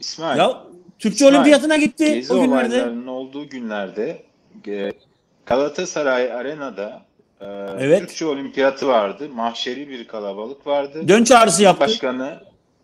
[0.00, 0.62] İsmail Ya
[0.98, 2.74] Türkçe İsmail, Olimpiyatına gitti gezi o günlerde.
[2.74, 4.22] olaylarının olduğu günlerde
[4.68, 4.92] e,
[5.46, 7.02] Galatasaray Arena'da
[7.40, 7.46] e,
[7.78, 8.00] Evet.
[8.00, 9.28] Türkçe Olimpiyatı vardı.
[9.34, 11.08] Mahşeri bir kalabalık vardı.
[11.08, 11.80] Dön çağrısı yaptı.
[11.80, 12.40] Başkanı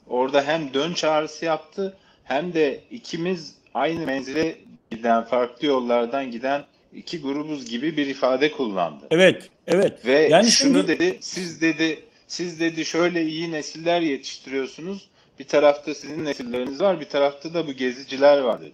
[0.08, 4.58] orada hem dön çağrısı yaptı hem de ikimiz aynı menzile
[4.90, 9.04] giden, farklı yollardan giden iki grubuz gibi bir ifade kullandı.
[9.10, 10.06] Evet, evet.
[10.06, 15.08] Ve Yani şunu şimdi- dedi, siz dedi, siz dedi şöyle iyi nesiller yetiştiriyorsunuz.
[15.38, 18.72] Bir tarafta sizin nesilleriniz var, bir tarafta da bu geziciler var dedi.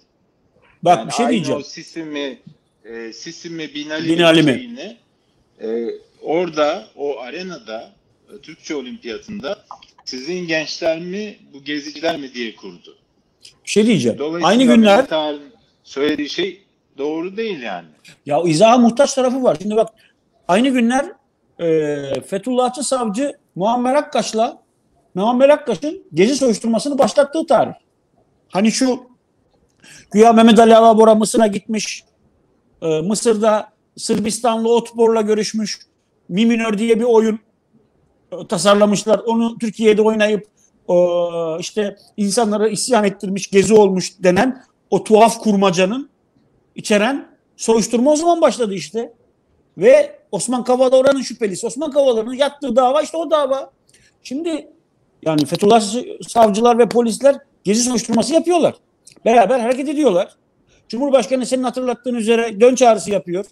[0.82, 1.60] Bak Yani bir şey aynı diyeceğim.
[1.60, 2.38] O Sisimi,
[2.84, 4.52] e, Sisimi Binali, Binali mi?
[4.52, 4.96] şeyini,
[5.62, 5.88] e,
[6.22, 7.90] orada, o arenada,
[8.42, 9.64] Türkçe Olimpiyatında
[10.04, 12.96] sizin gençler mi, bu geziciler mi diye kurdu.
[13.64, 14.18] Bir şey diyeceğim.
[14.42, 15.06] Aynı günler
[15.84, 16.62] söylediği şey
[16.98, 17.86] doğru değil yani.
[18.26, 19.56] Ya izaha muhtaç tarafı var.
[19.62, 19.88] Şimdi bak
[20.48, 21.06] aynı günler
[21.60, 24.62] e, Fethullahçı savcı Muammer Akkaş'la
[25.14, 27.72] Muammer Akkaş'ın gezi soruşturmasını başlattığı tarih.
[28.48, 29.02] Hani şu
[30.10, 32.04] güya Mehmet Ali Alabora Mısır'a gitmiş.
[32.82, 35.78] e, Mısır'da Sırbistanlı Otbor'la görüşmüş.
[36.28, 37.38] Miminör diye bir oyun
[38.48, 39.18] tasarlamışlar.
[39.18, 40.46] Onu Türkiye'de oynayıp
[41.60, 46.10] işte insanları isyan ettirmiş, gezi olmuş denen o tuhaf kurmacanın
[46.74, 49.12] içeren soruşturma o zaman başladı işte.
[49.78, 51.66] Ve Osman Kavala oranın şüphelisi.
[51.66, 53.70] Osman Kavala'nın yattığı dava işte o dava.
[54.22, 54.68] Şimdi
[55.22, 55.82] yani Fethullah
[56.28, 58.74] savcılar ve polisler gezi soruşturması yapıyorlar.
[59.24, 60.36] Beraber hareket ediyorlar.
[60.88, 63.44] Cumhurbaşkanı senin hatırlattığın üzere dön çağrısı yapıyor.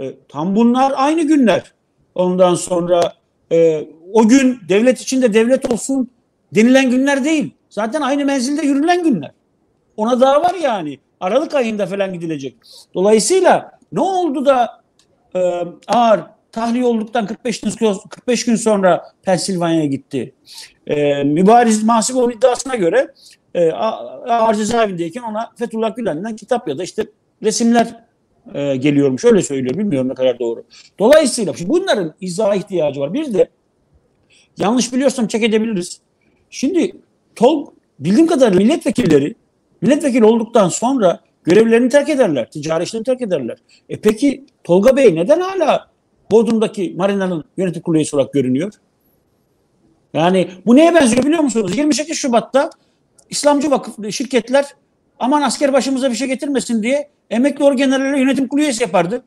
[0.00, 1.72] E, tam bunlar aynı günler.
[2.14, 3.12] Ondan sonra
[3.52, 6.10] e, o gün devlet içinde devlet olsun
[6.54, 7.54] denilen günler değil.
[7.70, 9.30] Zaten aynı menzilde yürülen günler.
[9.96, 10.98] Ona daha var yani.
[11.20, 12.56] Aralık ayında falan gidilecek.
[12.94, 14.82] Dolayısıyla ne oldu da
[15.34, 15.40] e,
[15.86, 16.20] ağır
[16.52, 17.70] tahliye olduktan 45 gün,
[18.10, 20.34] 45 gün sonra Pensilvanya'ya gitti.
[20.86, 23.14] E, mübariz Mahsiboğlu iddiasına göre
[23.54, 27.06] e, ağır cezaevindeyken ona Fethullah Gülen'den kitap ya da işte
[27.42, 28.03] resimler
[28.54, 29.24] e, geliyormuş.
[29.24, 29.78] Öyle söylüyor.
[29.78, 30.64] Bilmiyorum ne kadar doğru.
[30.98, 33.14] Dolayısıyla şimdi bunların izaha ihtiyacı var.
[33.14, 33.48] Bir de
[34.58, 36.00] yanlış biliyorsam çek edebiliriz.
[36.50, 36.92] Şimdi
[37.36, 37.66] Tol
[37.98, 39.34] bildiğim kadarıyla milletvekilleri
[39.80, 42.50] milletvekili olduktan sonra görevlerini terk ederler.
[42.50, 43.58] Ticari işlerini terk ederler.
[43.88, 45.90] E peki Tolga Bey neden hala
[46.30, 48.72] Bodrum'daki marinanın yönetim kurulu olarak görünüyor?
[50.14, 51.78] Yani bu neye benziyor biliyor musunuz?
[51.78, 52.70] 28 Şubat'ta
[53.30, 54.66] İslamcı vakıf şirketler
[55.18, 59.24] aman asker başımıza bir şey getirmesin diye emekli orgenerale yönetim kurulu üyesi yapardı.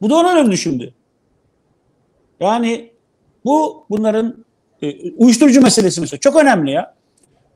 [0.00, 0.94] Bu da ona döndü şimdi.
[2.40, 2.90] Yani
[3.44, 4.44] bu bunların
[4.82, 6.94] e, uyuşturucu meselesi mesela çok önemli ya.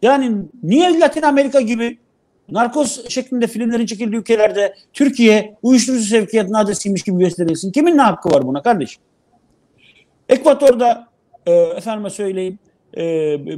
[0.02, 1.98] Yani niye Latin Amerika gibi
[2.50, 7.72] narkoz şeklinde filmlerin çekildiği ülkelerde Türkiye uyuşturucu sevkiyatının adresiymiş gibi gösterilsin?
[7.72, 9.02] Kimin ne hakkı var buna kardeşim?
[10.28, 11.08] Ekvator'da
[11.46, 12.58] e, efendime söyleyeyim
[12.96, 13.02] e,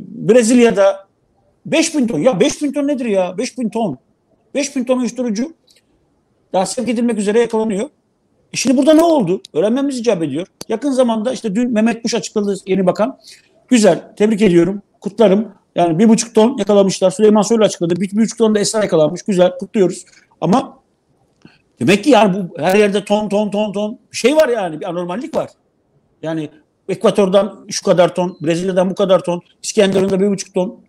[0.09, 1.09] Brezilya'da
[1.67, 2.19] 5000 ton.
[2.19, 3.39] Ya 5000 ton nedir ya?
[3.39, 3.99] 5000 ton.
[4.55, 5.55] 5000 ton uyuşturucu
[6.53, 7.91] daha sevk edilmek üzere yakalanıyor.
[8.53, 9.43] E şimdi burada ne oldu?
[9.53, 10.47] Öğrenmemiz icap ediyor.
[10.69, 13.19] Yakın zamanda işte dün Mehmet Kuş açıkladı yeni bakan.
[13.69, 14.15] Güzel.
[14.17, 14.83] Tebrik ediyorum.
[15.01, 15.53] Kutlarım.
[15.75, 17.11] Yani bir buçuk ton yakalamışlar.
[17.11, 17.97] Süleyman Soylu açıkladı.
[17.97, 19.23] Bir, bir buçuk ton da Esra yakalanmış.
[19.23, 19.59] Güzel.
[19.59, 20.05] Kutluyoruz.
[20.41, 20.79] Ama
[21.81, 24.81] demek ki yani bu her yerde ton ton ton ton şey var yani.
[24.81, 25.51] Bir anormallik var.
[26.23, 26.51] Yani
[26.89, 30.81] Ekvator'dan şu kadar ton, Brezilya'dan bu kadar ton, İskenderun'da bir buçuk ton.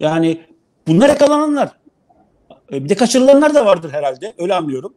[0.00, 0.40] Yani
[0.86, 1.68] bunlar yakalananlar.
[2.72, 4.34] E, Bir de kaçırılanlar da vardır herhalde.
[4.38, 4.94] Öyle anlıyorum.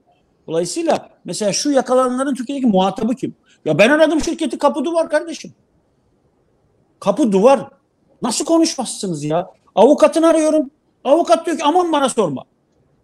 [0.47, 3.35] Dolayısıyla mesela şu yakalananların Türkiye'deki muhatabı kim?
[3.65, 5.53] Ya ben aradım şirketi kapı duvar kardeşim.
[6.99, 7.69] Kapı duvar.
[8.21, 9.51] Nasıl konuşmazsınız ya?
[9.75, 10.69] Avukatını arıyorum.
[11.03, 12.43] Avukat diyor ki aman bana sorma.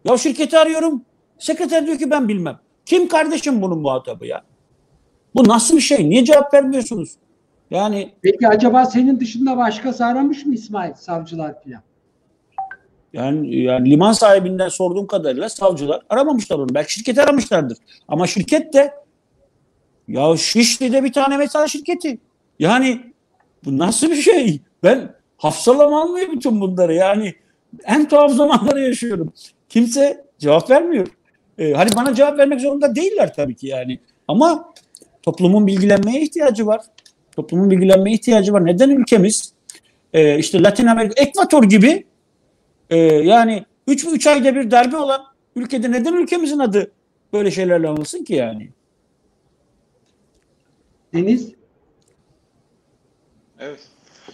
[0.05, 1.01] Ya şirketi arıyorum.
[1.39, 2.59] Sekreter diyor ki ben bilmem.
[2.85, 4.41] Kim kardeşim bunun muhatabı ya?
[5.35, 6.09] Bu nasıl bir şey?
[6.09, 7.15] Niye cevap vermiyorsunuz?
[7.71, 11.81] Yani Peki acaba senin dışında başkası aramış mı İsmail savcılar filan?
[13.13, 16.73] Yani, yani liman sahibinden sorduğum kadarıyla savcılar aramamışlar onu.
[16.73, 17.77] Belki şirket aramışlardır.
[18.07, 18.93] Ama şirket de
[20.07, 22.17] ya Şişli'de bir tane metal şirketi.
[22.59, 23.01] Yani
[23.65, 24.59] bu nasıl bir şey?
[24.83, 26.93] Ben hafsalam almıyor bütün bunları.
[26.93, 27.33] Yani
[27.83, 29.33] en tuhaf zamanları yaşıyorum.
[29.69, 31.07] Kimse cevap vermiyor.
[31.57, 33.99] Ee, hani bana cevap vermek zorunda değiller tabii ki yani.
[34.27, 34.73] Ama
[35.21, 36.81] toplumun bilgilenmeye ihtiyacı var.
[37.35, 38.65] Toplumun bilgilenmeye ihtiyacı var.
[38.65, 39.53] Neden ülkemiz
[40.13, 42.05] e, işte Latin Amerika, Ekvator gibi
[42.89, 45.25] ee, yani 3 üç ayda bir darbe olan
[45.55, 46.91] ülkede neden ülkemizin adı
[47.33, 48.69] böyle şeylerle anılsın ki yani?
[51.13, 51.51] Deniz
[53.59, 53.79] Evet.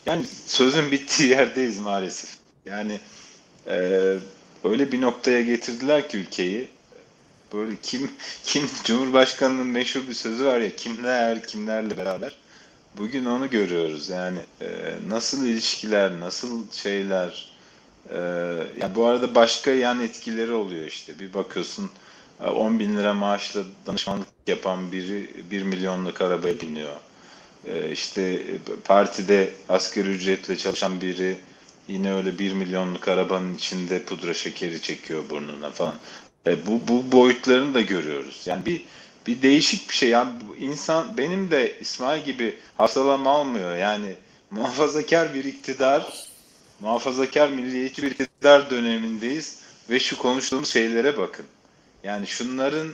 [0.06, 2.38] Yani sözün bittiği yerdeyiz maalesef.
[2.66, 3.00] Yani
[3.68, 3.76] e,
[4.64, 6.68] öyle bir noktaya getirdiler ki ülkeyi.
[7.54, 8.12] Böyle kim
[8.44, 12.36] kim Cumhurbaşkanının meşhur bir sözü var ya kimler kimlerle beraber.
[12.98, 14.10] Bugün onu görüyoruz.
[14.10, 14.68] Yani e,
[15.08, 17.55] nasıl ilişkiler, nasıl şeyler.
[18.10, 18.18] E,
[18.82, 21.20] ya bu arada başka yan etkileri oluyor işte.
[21.20, 21.90] Bir bakıyorsun
[22.44, 26.96] e, 10 bin lira maaşla danışmanlık yapan biri 1 milyonluk arabaya biniyor.
[27.68, 28.46] Ee, işte
[28.84, 31.38] partide asgari ücretle çalışan biri
[31.88, 35.96] Yine öyle bir milyonluk arabanın içinde pudra şekeri çekiyor burnuna falan.
[36.48, 38.42] E, bu, bu boyutlarını da görüyoruz.
[38.46, 38.86] Yani bir
[39.28, 40.10] bir değişik bir şey.
[40.10, 43.76] Yani insan benim de İsmail gibi hafsalam almıyor.
[43.76, 44.16] Yani
[44.52, 46.14] muhafazakar bir iktidar,
[46.82, 49.60] muhafazakar milliyetçi bir iktidar dönemindeyiz
[49.90, 51.46] ve şu konuştuğumuz şeylere bakın.
[52.04, 52.88] Yani şunların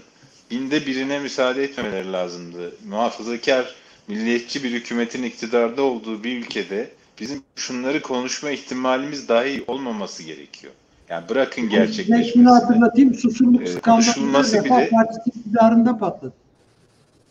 [0.52, 2.72] binde birine müsaade etmemeleri lazımdı.
[2.90, 3.76] Muhafazakar,
[4.08, 6.90] milliyetçi bir hükümetin iktidarda olduğu bir ülkede
[7.20, 10.74] bizim şunları konuşma ihtimalimiz dahi olmaması gerekiyor.
[11.10, 12.50] Yani bırakın Ben şunu gerçekleşmesini.
[12.50, 13.14] hatırlatayım.
[13.14, 16.34] Susurluk Ee, skandalı konuşulması Refah bile- Partisi iktidarında patladı.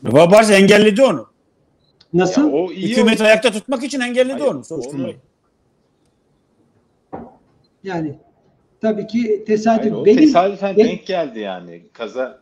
[0.05, 1.27] Refah Partisi engelledi onu.
[2.15, 2.41] Nasıl?
[2.43, 5.17] Ya o iyi Hükümeti ayakta tutmak için engelledi Hayır, onu soruşturmayı.
[7.85, 8.15] Yani
[8.81, 9.93] tabii ki tesadüf.
[9.93, 11.83] Hayır, Benim, tesadüfen ben- denk geldi yani.
[11.93, 12.41] Kaza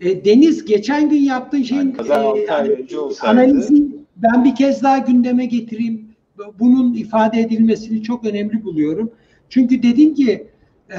[0.00, 2.86] e, Deniz geçen gün yaptığın şeyin Yani kaza ay hani
[3.22, 3.86] analizi
[4.16, 6.12] ben bir kez daha gündeme getireyim.
[6.58, 9.12] Bunun ifade edilmesini çok önemli buluyorum.
[9.48, 10.46] Çünkü dedin ki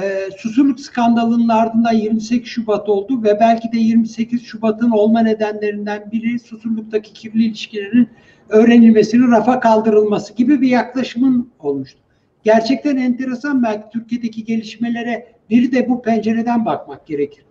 [0.02, 6.38] e, Susurluk skandalının ardından 28 Şubat oldu ve belki de 28 Şubat'ın olma nedenlerinden biri
[6.38, 8.08] Susurluk'taki kirli ilişkilerin
[8.48, 12.03] öğrenilmesinin rafa kaldırılması gibi bir yaklaşımın olmuştu.
[12.44, 17.44] Gerçekten enteresan belki Türkiye'deki gelişmelere bir de bu pencereden bakmak gerekir.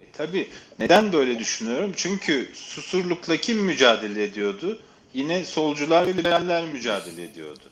[0.00, 0.48] E, tabii.
[0.78, 1.92] Neden böyle düşünüyorum?
[1.96, 4.78] Çünkü Susurluk'la kim mücadele ediyordu?
[5.14, 7.70] Yine solcular ve liberaller mücadele ediyordu.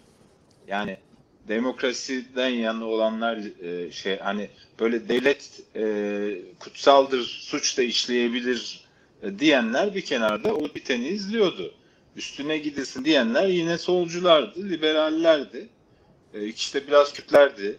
[0.68, 0.96] Yani
[1.48, 5.84] demokrasiden yana olanlar e, şey hani böyle devlet e,
[6.58, 8.84] kutsaldır, suç da işleyebilir
[9.22, 11.74] e, diyenler bir kenarda o biteni izliyordu.
[12.16, 15.68] Üstüne gidilsin diyenler yine solculardı, liberallerdi.
[16.34, 17.78] E, işte biraz Kürtlerdi.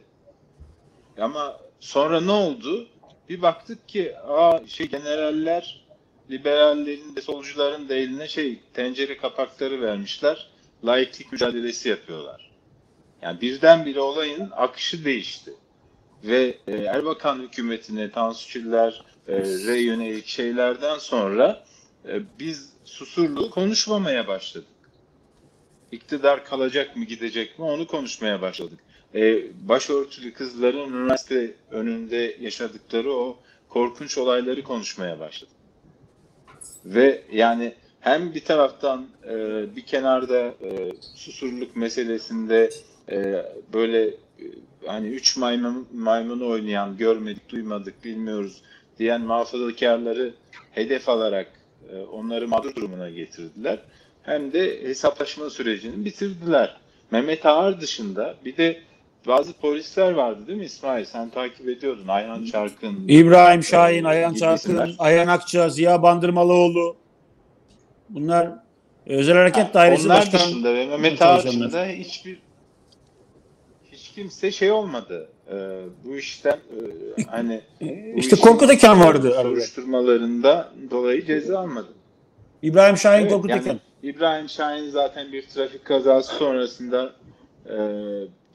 [1.17, 2.87] Ama sonra ne oldu?
[3.29, 5.85] Bir baktık ki aa şey generaller
[6.31, 10.49] liberallerin de solcuların da eline şey tencere kapakları vermişler.
[10.85, 12.51] Laiklik mücadelesi yapıyorlar.
[13.21, 15.53] Yani birdenbire olayın akışı değişti.
[16.23, 21.63] Ve e, Erbakan hükümetine, Tansu Çiller, e, yönelik şeylerden sonra
[22.07, 24.67] e, biz Susurlu konuşmamaya başladık.
[25.93, 28.79] İktidar kalacak mı gidecek mi onu konuşmaya başladık.
[29.15, 33.37] E, başörtülü kızların üniversite önünde yaşadıkları o
[33.69, 35.55] korkunç olayları konuşmaya başladık.
[36.85, 39.35] Ve yani hem bir taraftan e,
[39.75, 42.69] bir kenarda e, susurluk meselesinde
[43.11, 44.15] e, böyle e,
[44.85, 48.61] hani üç maymun maymunu oynayan görmedik duymadık bilmiyoruz
[48.99, 50.33] diyen muhafazakarları
[50.71, 51.47] hedef alarak
[51.89, 53.79] e, onları mağdur durumuna getirdiler.
[54.23, 56.77] Hem de hesaplaşma sürecini bitirdiler.
[57.11, 58.79] Mehmet Ağar dışında bir de
[59.27, 61.05] bazı polisler vardı değil mi İsmail?
[61.05, 62.07] Sen takip ediyordun.
[62.07, 63.05] Ayhan Çarkın.
[63.07, 64.95] İbrahim Şahin, e, Ayhan Çarkın, isimler.
[64.99, 66.95] Ayhan Akça, Ziya Bandırmalıoğlu.
[68.09, 68.49] Bunlar
[69.05, 70.41] Özel Hareket Ha, Dairesi Onlar Başkanı.
[70.41, 72.39] dışında ve Mehmet Ağar dışında hiçbir
[73.91, 75.29] hiç kimse şey olmadı.
[75.51, 76.51] Ee, bu işten
[77.17, 77.85] e, hani bu
[78.19, 79.31] İşte işin Korkut Eken vardı.
[79.41, 81.87] Soruşturmalarında dolayı ceza almadı.
[82.61, 83.79] İbrahim Şahin, Evet, Korkut yani.
[84.03, 87.13] İbrahim Şahin zaten bir trafik kazası sonrasında
[87.69, 87.77] e,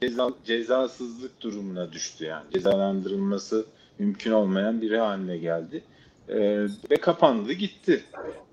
[0.01, 2.45] ceza, cezasızlık durumuna düştü yani.
[2.53, 3.65] Cezalandırılması
[3.99, 5.83] mümkün olmayan biri haline geldi.
[6.29, 6.39] E,
[6.91, 8.03] ve kapandı gitti.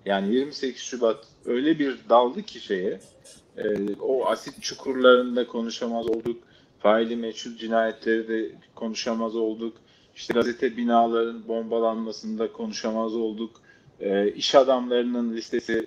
[0.07, 3.01] Yani 28 Şubat öyle bir daldı ki şeye
[3.57, 6.43] e, o asit çukurlarında konuşamaz olduk.
[6.79, 9.77] Faili meçhul cinayetleri de konuşamaz olduk.
[10.15, 13.61] İşte gazete binaların bombalanmasında konuşamaz olduk.
[14.01, 15.87] E, iş adamlarının listesi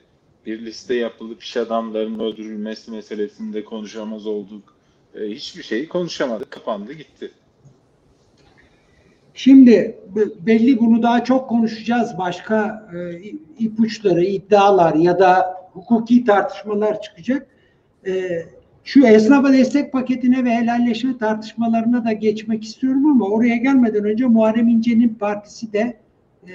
[0.49, 4.75] bir liste yapılıp iş adamlarının öldürülmesi meselesinde konuşamaz olduk.
[5.15, 6.51] E, hiçbir şeyi konuşamadık.
[6.51, 7.31] Kapandı gitti.
[9.33, 9.97] Şimdi
[10.39, 12.17] belli bunu daha çok konuşacağız.
[12.17, 13.21] Başka e,
[13.59, 17.47] ipuçları, iddialar ya da hukuki tartışmalar çıkacak.
[18.07, 18.43] E,
[18.83, 24.67] şu esnafa destek paketine ve helalleşme tartışmalarına da geçmek istiyorum ama oraya gelmeden önce Muharrem
[24.67, 25.97] İnce'nin partisi de
[26.47, 26.53] e,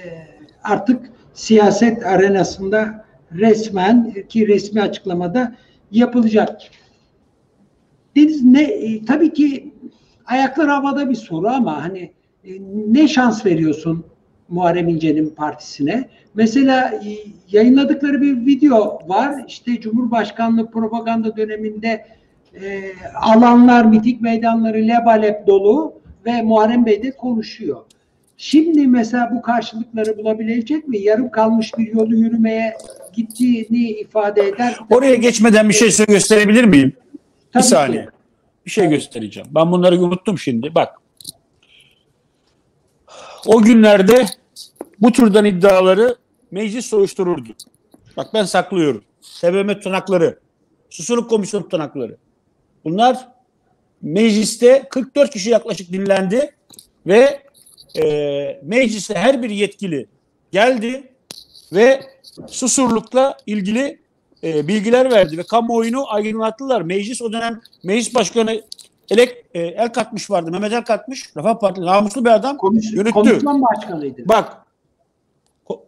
[0.63, 3.04] artık siyaset arenasında
[3.37, 5.55] resmen ki resmi açıklamada
[5.91, 6.61] yapılacak.
[8.15, 9.73] Deniz ne e, tabii ki
[10.25, 12.11] ayaklar havada bir soru ama hani
[12.43, 12.51] e,
[12.87, 14.05] ne şans veriyorsun
[14.49, 16.09] Muharrem İnce'nin partisine?
[16.35, 17.09] Mesela e,
[17.51, 19.45] yayınladıkları bir video var.
[19.47, 22.05] İşte Cumhurbaşkanlığı propaganda döneminde
[22.61, 25.93] e, alanlar, miting meydanları lebalep dolu
[26.25, 27.81] ve Muharrem Bey de konuşuyor.
[28.37, 30.97] Şimdi mesela bu karşılıkları bulabilecek mi?
[30.97, 32.73] Yarım kalmış bir yolu yürümeye
[33.15, 34.79] gittiğini ifade eder.
[34.89, 36.93] Oraya geçmeden bir şey size gösterebilir miyim?
[37.53, 37.69] Tabii bir ki.
[37.69, 38.09] saniye.
[38.65, 39.49] Bir şey göstereceğim.
[39.51, 40.75] Ben bunları unuttum şimdi.
[40.75, 41.01] Bak.
[43.45, 44.25] O günlerde
[44.99, 46.15] bu türden iddiaları
[46.51, 47.49] meclis soruştururdu.
[48.17, 49.03] Bak ben saklıyorum.
[49.41, 50.39] TBMM tutanakları.
[50.89, 52.17] Susurluk komisyonu tutanakları.
[52.85, 53.27] Bunlar
[54.01, 56.55] mecliste 44 kişi yaklaşık dinlendi
[57.07, 57.41] ve
[57.95, 60.07] e, mecliste her bir yetkili
[60.51, 61.03] geldi
[61.73, 62.01] ve
[62.47, 63.99] susurlukla ilgili
[64.43, 66.81] e, bilgiler verdi ve kamuoyunu aydınlattılar.
[66.81, 68.61] Meclis o dönem meclis başkanı
[69.09, 70.51] elek, e, el katmış vardı.
[70.51, 71.35] Mehmet El katmış.
[71.37, 72.57] Refah Partisi namuslu bir adam.
[72.57, 73.11] Komis Yürüttü.
[73.11, 74.29] komisyon başkanıydı.
[74.29, 74.57] Bak
[75.69, 75.79] ko-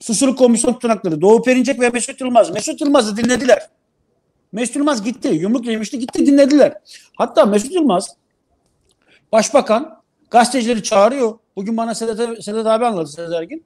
[0.00, 2.50] Susurluk Komisyon tutanakları Doğu Perinçek ve Mesut Yılmaz.
[2.50, 3.68] Mesut Yılmaz'ı dinlediler.
[4.52, 5.28] Mesut Yılmaz gitti.
[5.28, 5.98] Yumruk yemişti.
[5.98, 6.74] Gitti dinlediler.
[7.18, 8.16] Hatta Mesut Yılmaz
[9.32, 11.38] Başbakan gazetecileri çağırıyor.
[11.56, 13.64] Bugün bana Sedat, Sedat abi anlattı Sedat Ergin.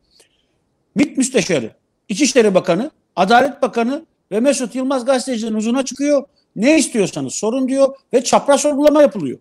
[0.97, 1.75] MİT Müsteşarı,
[2.09, 6.25] İçişleri Bakanı, Adalet Bakanı ve Mesut Yılmaz gazetecilerin huzuruna çıkıyor.
[6.57, 9.39] Ne istiyorsanız sorun diyor ve çapraz sorgulama yapılıyor.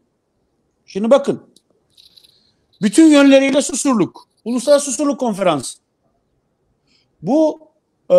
[0.85, 1.41] Şimdi bakın.
[2.81, 4.27] Bütün yönleriyle susurluk.
[4.45, 5.77] Uluslararası Susurluk Konferansı.
[7.21, 7.59] Bu
[8.09, 8.15] e,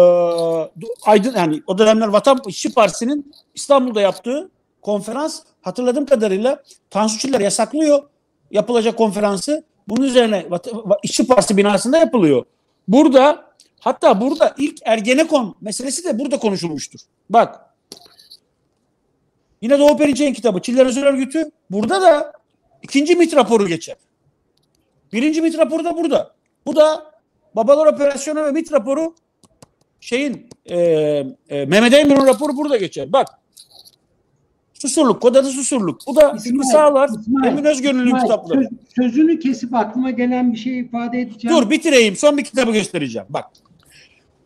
[1.06, 4.50] aydın yani o dönemler Vatan İşçi Partisi'nin İstanbul'da yaptığı
[4.82, 8.02] konferans hatırladığım kadarıyla Tansu Çiller yasaklıyor
[8.50, 9.64] yapılacak konferansı.
[9.88, 10.46] Bunun üzerine
[11.02, 12.44] İşçi Partisi binasında yapılıyor.
[12.88, 17.00] Burada hatta burada ilk Ergenekon meselesi de burada konuşulmuştur.
[17.30, 17.60] Bak
[19.62, 22.32] yine Doğu Perinçek'in kitabı Çiller Özel Örgütü burada da
[22.82, 23.96] ikinci MİT raporu geçer.
[25.12, 26.34] Birinci MİT raporu da burada.
[26.66, 27.12] Bu da
[27.56, 29.14] Babalar Operasyonu ve MİT raporu
[30.00, 30.78] şeyin e,
[31.48, 33.12] e, Mehmet Emir'in raporu burada geçer.
[33.12, 33.28] Bak
[34.78, 36.00] Susurluk, kod adı Susurluk.
[36.06, 37.64] Bu da İsmail, Sağlar, İsmail, Emin
[38.06, 38.60] İsmail, kitapları.
[38.60, 41.56] söz- sözünü kesip aklıma gelen bir şey ifade edeceğim.
[41.56, 42.16] Dur bitireyim.
[42.16, 43.26] Son bir kitabı göstereceğim.
[43.30, 43.44] Bak.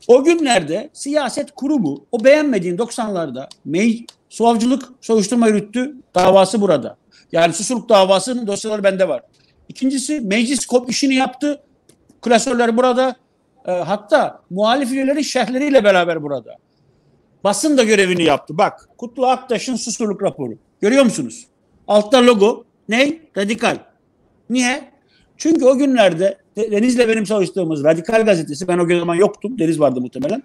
[0.09, 5.95] O günlerde siyaset kurumu o beğenmediğin 90'larda mey savcılık soruşturma yürüttü.
[6.15, 6.97] Davası burada.
[7.33, 9.23] Yani susurluk davasının dosyaları bende var.
[9.69, 11.63] İkincisi meclis kop işini yaptı.
[12.23, 13.17] Klasörler burada.
[13.67, 16.57] E, hatta muhalif üyelerin şerhleriyle beraber burada.
[17.45, 18.59] Basın da görevini yaptı.
[18.59, 20.55] Bak Kutlu Aktaş'ın susurluk raporu.
[20.81, 21.47] Görüyor musunuz?
[21.89, 22.65] Altta logo.
[22.89, 23.19] Ne?
[23.37, 23.79] Radikal.
[24.51, 24.91] Niye?
[25.37, 30.01] Çünkü o günlerde De- Deniz'le benim çalıştığımız Radikal Gazetesi, ben o zaman yoktum, Deniz vardı
[30.01, 30.43] muhtemelen.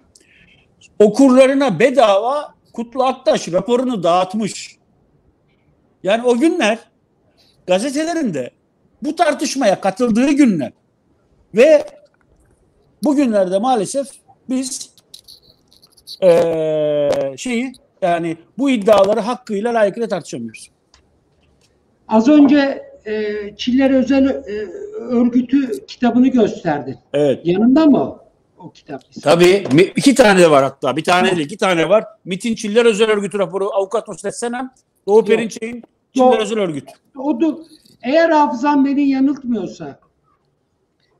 [0.98, 4.76] Okurlarına bedava Kutlu Aktaş raporunu dağıtmış.
[6.02, 6.78] Yani o günler
[7.66, 8.50] gazetelerinde
[9.02, 10.72] bu tartışmaya katıldığı günler.
[11.54, 11.86] Ve
[13.04, 14.06] bugünlerde maalesef
[14.48, 14.90] biz
[16.22, 20.70] eee, şeyi yani bu iddiaları hakkıyla layıkıyla tartışamıyoruz.
[22.08, 24.66] Az önce e, Çiller Özel e,
[25.00, 26.98] Örgütü kitabını gösterdi.
[27.12, 27.40] Evet.
[27.44, 28.18] Yanında mı
[28.58, 29.02] o, kitap?
[29.22, 29.64] Tabii
[29.96, 30.96] iki tane de var hatta.
[30.96, 32.04] Bir tane değil iki tane var.
[32.24, 34.70] MIT'in Çiller Özel Örgütü raporu avukat Nusret Senem,
[35.06, 35.24] Doğu.
[35.24, 35.82] Perinçek'in
[36.14, 36.38] Çiller.
[36.38, 36.92] Özel Örgütü.
[37.18, 37.38] O
[38.02, 39.98] eğer hafızam beni yanıltmıyorsa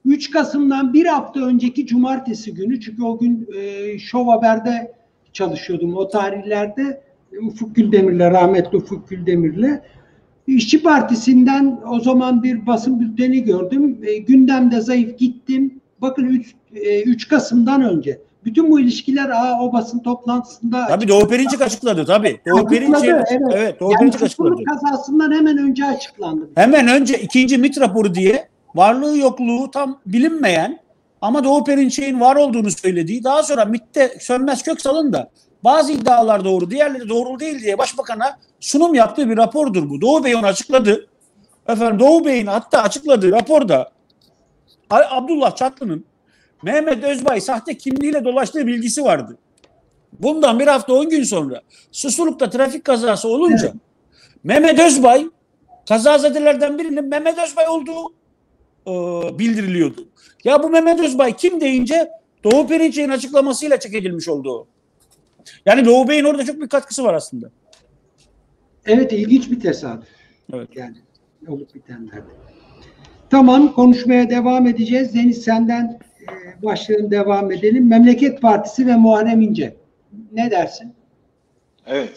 [0.07, 4.93] 3 Kasım'dan bir hafta önceki cumartesi günü çünkü o gün e, Şov Haber'de
[5.33, 7.03] çalışıyordum o tarihlerde
[7.43, 9.81] Ufuk Güldemir'le rahmetli Ufuk Güldemir'le
[10.47, 13.99] İşçi Partisi'nden o zaman bir basın bülteni gördüm.
[14.03, 15.81] E, gündemde zayıf gittim.
[16.01, 16.55] Bakın 3,
[17.07, 18.21] 3 Kasım'dan önce.
[18.45, 22.41] Bütün bu ilişkiler aa, o basın toplantısında Tabii Doğu Perinçek açıkladı tabii.
[22.49, 23.39] Doğu Perinçek evet.
[23.53, 23.81] evet.
[23.81, 24.63] Doğu yani Perinçek açıkladı.
[24.65, 26.51] kazasından hemen önce açıklandı.
[26.55, 30.81] Hemen önce ikinci MIT raporu diye varlığı yokluğu tam bilinmeyen
[31.21, 35.31] ama Doğu Perinçek'in var olduğunu söylediği daha sonra MIT'te Sönmez Köksal'ın da
[35.65, 40.01] bazı iddialar doğru diğerleri doğru değil diye başbakana sunum yaptığı bir rapordur bu.
[40.01, 41.09] Doğu Bey onu açıkladı.
[41.69, 43.91] Efendim Doğu Bey'in hatta açıkladığı raporda
[44.91, 46.05] Abdullah Çatlı'nın
[46.63, 49.39] Mehmet Özbay sahte kimliğiyle dolaştığı bilgisi vardı.
[50.13, 51.63] Bundan bir hafta on gün sonra
[51.93, 53.73] Susurluk'ta trafik kazası olunca
[54.45, 55.27] Mehmet Özbay
[55.89, 58.15] kazazedelerden birinin Mehmet Özbay olduğu
[58.87, 58.91] e,
[59.39, 60.09] bildiriliyordu.
[60.45, 62.09] Ya bu Mehmet Özbay kim deyince
[62.45, 64.67] Doğu Perinçek'in açıklamasıyla çek edilmiş oldu.
[65.67, 67.51] Yani Doğu Bey'in orada çok bir katkısı var aslında.
[68.87, 70.09] Evet ilginç bir tesadüf.
[70.53, 70.69] Evet.
[70.75, 70.97] Yani
[71.49, 72.31] olup bitenlerde.
[73.31, 75.15] Tamam konuşmaya devam edeceğiz.
[75.15, 77.89] Deniz senden e, başlayalım devam edelim.
[77.89, 79.77] Memleket Partisi ve Muharrem İnce.
[80.33, 80.95] Ne dersin?
[81.87, 82.13] Evet.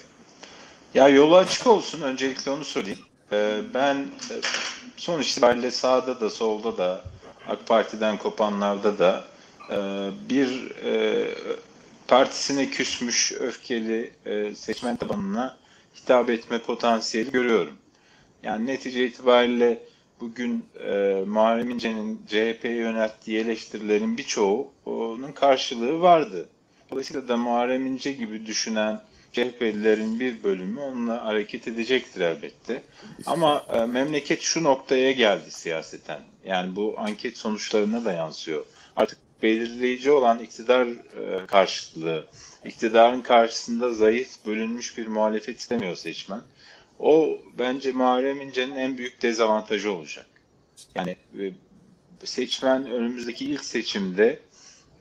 [0.94, 2.02] Ya yolu açık olsun.
[2.02, 3.00] Öncelikle onu söyleyeyim.
[3.32, 4.36] Ee, ben e,
[5.00, 7.04] sonuç itibariyle sağda da solda da
[7.48, 9.24] AK Parti'den kopanlarda da
[9.72, 9.76] e,
[10.30, 11.26] bir e,
[12.08, 15.58] partisine küsmüş öfkeli e, seçmen tabanına
[15.96, 17.74] hitap etme potansiyeli görüyorum.
[18.44, 19.84] Yani netice itibariyle
[20.20, 26.50] bugün e, Muharrem İnce'nin CHP'ye yönelttiği eleştirilerin birçoğunun karşılığı vardı.
[26.92, 29.02] Dolayısıyla da Muharrem İnce gibi düşünen
[29.34, 32.84] CHP'lilerin bir bölümü onunla hareket edecektir elbette.
[33.26, 36.22] Ama e, memleket şu noktaya geldi siyaseten.
[36.46, 38.66] Yani bu anket sonuçlarına da yansıyor.
[38.96, 42.28] Artık belirleyici olan iktidar e, karşıtlığı,
[42.66, 46.42] iktidarın karşısında zayıf, bölünmüş bir muhalefet istemiyor seçmen.
[47.00, 50.26] O bence Muharrem İnce'nin en büyük dezavantajı olacak.
[50.96, 51.52] Yani e,
[52.24, 54.40] seçmen önümüzdeki ilk seçimde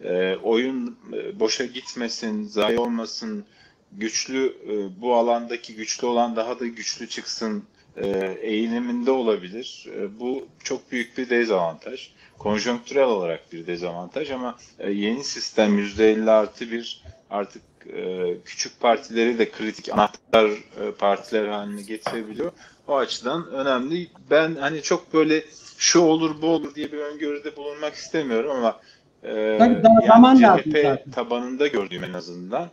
[0.04, 3.46] e, oyun e, boşa gitmesin, zayi olmasın,
[3.92, 7.64] güçlü e, bu alandaki güçlü olan daha da güçlü çıksın
[7.96, 9.86] e, eğiliminde olabilir.
[9.96, 12.10] E, bu çok büyük bir dezavantaj.
[12.38, 17.62] Konjonktürel olarak bir dezavantaj ama e, yeni sistem %50 artı bir artık
[17.96, 22.52] e, küçük partileri de kritik anahtar e, partiler haline getirebiliyor.
[22.88, 24.08] O açıdan önemli.
[24.30, 25.44] Ben hani çok böyle
[25.78, 28.80] şu olur bu olur diye bir öngörüde bulunmak istemiyorum ama
[29.22, 32.70] e, Tabii daha zaman lazım CHP tabanında gördüğüm en azından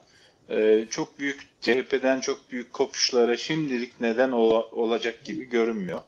[0.50, 6.00] e, çok büyük CHP'den çok büyük kopuşlara şimdilik neden ola- olacak gibi görünmüyor.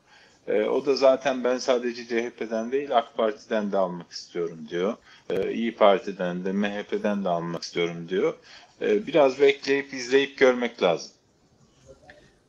[0.48, 4.94] E, o da zaten ben sadece CHP'den değil AK Parti'den de almak istiyorum diyor.
[5.30, 8.34] E, İyi Parti'den de MHP'den de almak istiyorum diyor.
[8.80, 11.10] Biraz bekleyip izleyip görmek lazım.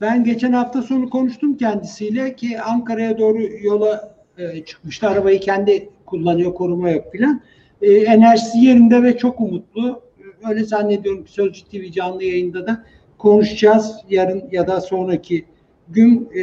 [0.02, 5.08] Ben geçen hafta sonu konuştum kendisiyle ki Ankara'ya doğru yola e, çıkmıştı.
[5.08, 7.42] Arabayı kendi kullanıyor, koruma yok filan.
[7.82, 10.02] Enerjisi yerinde ve çok umutlu.
[10.50, 12.84] Öyle zannediyorum ki Sözcü TV canlı yayında da
[13.18, 13.96] konuşacağız.
[14.10, 15.46] Yarın ya da sonraki
[15.90, 16.42] gün e,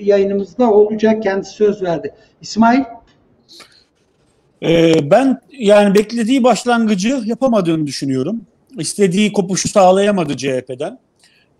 [0.00, 1.22] yayınımızda olacak.
[1.22, 2.14] Kendisi söz verdi.
[2.40, 2.82] İsmail?
[4.62, 8.40] Ee, ben yani beklediği başlangıcı yapamadığını düşünüyorum.
[8.78, 10.98] İstediği kopuşu sağlayamadı CHP'den.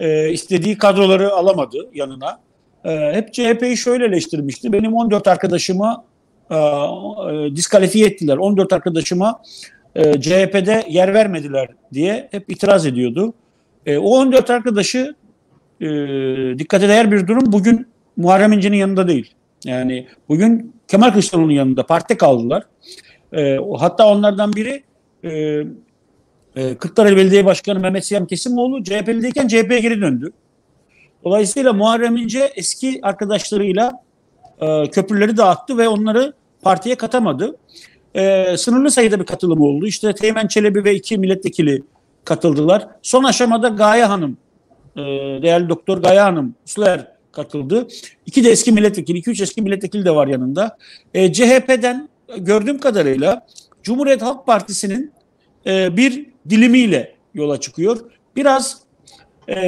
[0.01, 2.41] Ee, istediği kadroları alamadı yanına.
[2.85, 4.73] Ee, hep CHP'yi şöyle eleştirmişti.
[4.73, 6.05] Benim 14 arkadaşımı
[6.51, 8.37] e, e, diskalifiye ettiler.
[8.37, 9.43] 14 arkadaşıma
[9.99, 13.35] e, CHP'de yer vermediler diye hep itiraz ediyordu.
[13.87, 15.15] E, o 14 arkadaşı
[15.81, 15.89] e,
[16.59, 17.87] dikkate değer bir durum bugün
[18.17, 19.35] Muharrem İnce'nin yanında değil.
[19.65, 22.63] Yani bugün Kemal Kılıçdaroğlu'nun yanında partide kaldılar.
[23.33, 24.83] E, hatta onlardan biri
[25.25, 25.31] e,
[26.57, 30.33] e, Kırklareli Belediye Başkanı Mehmet Siyam Kesimoğlu CHP'lideyken CHP'ye geri döndü.
[31.25, 33.93] Dolayısıyla Muharrem İnce eski arkadaşlarıyla
[34.61, 36.33] e, köprüleri dağıttı ve onları
[36.63, 37.57] partiye katamadı.
[38.15, 39.87] E, sınırlı sayıda bir katılım oldu.
[39.87, 41.83] İşte Teğmen Çelebi ve iki milletvekili
[42.25, 42.89] katıldılar.
[43.03, 44.37] Son aşamada Gaye Hanım,
[44.97, 45.01] e,
[45.43, 47.89] değerli doktor Gaye Hanım, Usluer katıldı.
[48.27, 50.79] İki de eski milletvekili, iki üç eski milletvekili de var yanında.
[51.15, 53.47] E, CHP'den gördüğüm kadarıyla
[53.83, 55.13] Cumhuriyet Halk Partisi'nin
[55.67, 57.99] e, bir dilimiyle yola çıkıyor.
[58.37, 58.79] Biraz
[59.49, 59.61] e,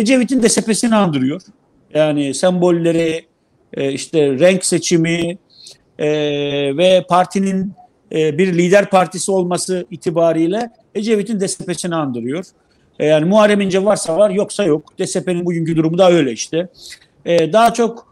[0.00, 1.42] Ecevit'in DSP'sini andırıyor.
[1.94, 3.26] Yani sembolleri,
[3.74, 5.38] e, işte renk seçimi
[5.98, 6.08] e,
[6.76, 7.72] ve partinin
[8.12, 12.44] e, bir lider partisi olması itibariyle Ecevit'in DSP'sini andırıyor.
[12.98, 14.98] E, yani Muharrem İnce varsa var yoksa yok.
[14.98, 16.68] DSP'nin bugünkü durumu da öyle işte.
[17.24, 18.08] E, daha çok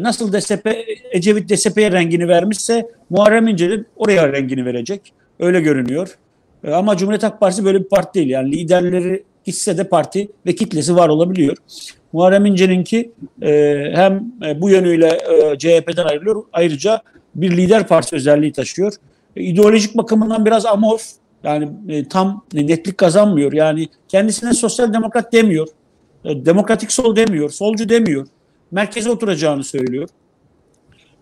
[0.00, 0.68] nasıl DSP,
[1.10, 5.12] Ecevit DSP'ye rengini vermişse Muharrem İnce de oraya rengini verecek.
[5.40, 6.18] Öyle görünüyor.
[6.72, 8.28] Ama Cumhuriyet Halk Partisi böyle bir parti değil.
[8.28, 11.56] Yani liderleri gitse de parti ve kitlesi var olabiliyor.
[12.12, 13.12] Muharrem İnce'ninki
[13.94, 15.18] hem bu yönüyle
[15.58, 16.44] CHP'den ayrılıyor.
[16.52, 17.02] Ayrıca
[17.34, 18.92] bir lider partisi özelliği taşıyor.
[19.36, 21.02] İdeolojik bakımından biraz amorf.
[21.44, 23.52] Yani e, tam netlik kazanmıyor.
[23.52, 25.68] Yani kendisine sosyal demokrat demiyor.
[26.24, 27.50] E, demokratik sol demiyor.
[27.50, 28.26] Solcu demiyor.
[28.70, 30.08] Merkeze oturacağını söylüyor.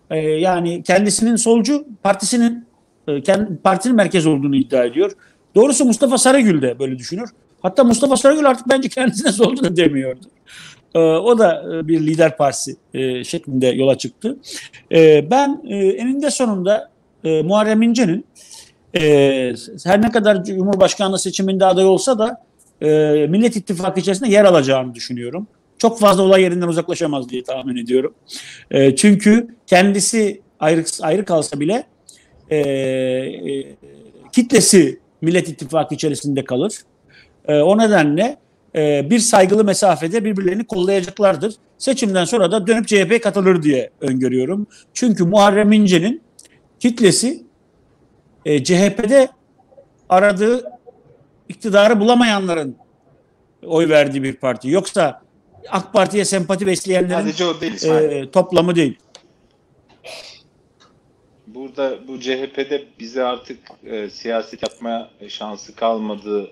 [0.09, 2.65] E, yani kendisinin solcu partisinin
[3.07, 5.11] e, kendi partinin merkez olduğunu iddia ediyor.
[5.55, 7.29] Doğrusu Mustafa Sarıgül de böyle düşünür.
[7.61, 10.25] Hatta Mustafa Sarıgül artık bence kendisine solcu da demiyordu.
[10.95, 14.37] E, o da e, bir lider partisi e, şeklinde yola çıktı.
[14.91, 16.92] E, ben e, eninde sonunda
[17.23, 18.25] e, Muharrem İnce'nin
[18.95, 19.01] e,
[19.85, 22.43] her ne kadar Cumhurbaşkanlığı seçiminde aday olsa da
[22.81, 22.87] e,
[23.29, 25.47] Millet İttifakı içerisinde yer alacağını düşünüyorum.
[25.77, 28.13] Çok fazla olay yerinden uzaklaşamaz diye tahmin ediyorum.
[28.71, 31.83] E, çünkü kendisi ayrı, ayrı kalsa bile
[32.49, 33.75] e, e,
[34.31, 36.73] kitlesi Millet İttifakı içerisinde kalır.
[37.47, 38.37] E, o nedenle
[38.75, 41.53] e, bir saygılı mesafede birbirlerini kollayacaklardır.
[41.77, 44.67] Seçimden sonra da dönüp CHP'ye katılır diye öngörüyorum.
[44.93, 46.21] Çünkü Muharrem İnce'nin
[46.83, 47.43] kitlesi
[48.45, 49.29] e, CHP'de
[50.09, 50.71] aradığı
[51.49, 52.75] iktidarı bulamayanların
[53.65, 54.69] oy verdiği bir parti.
[54.69, 55.21] Yoksa
[55.69, 57.85] AK Parti'ye sempati besleyenlerin Sadece o değil.
[57.85, 58.97] E, toplamı değil.
[61.47, 66.51] Burada bu CHP'de bize artık e, siyaset yapma şansı kalmadı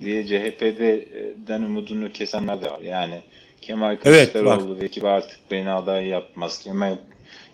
[0.00, 2.80] diye CHP'den umudunu kesenler de var.
[2.80, 3.22] Yani
[3.60, 6.58] Kemal Evet, Kılıçdaroğlu ve ekibi artık beni aday yapmaz.
[6.58, 6.96] Kemal,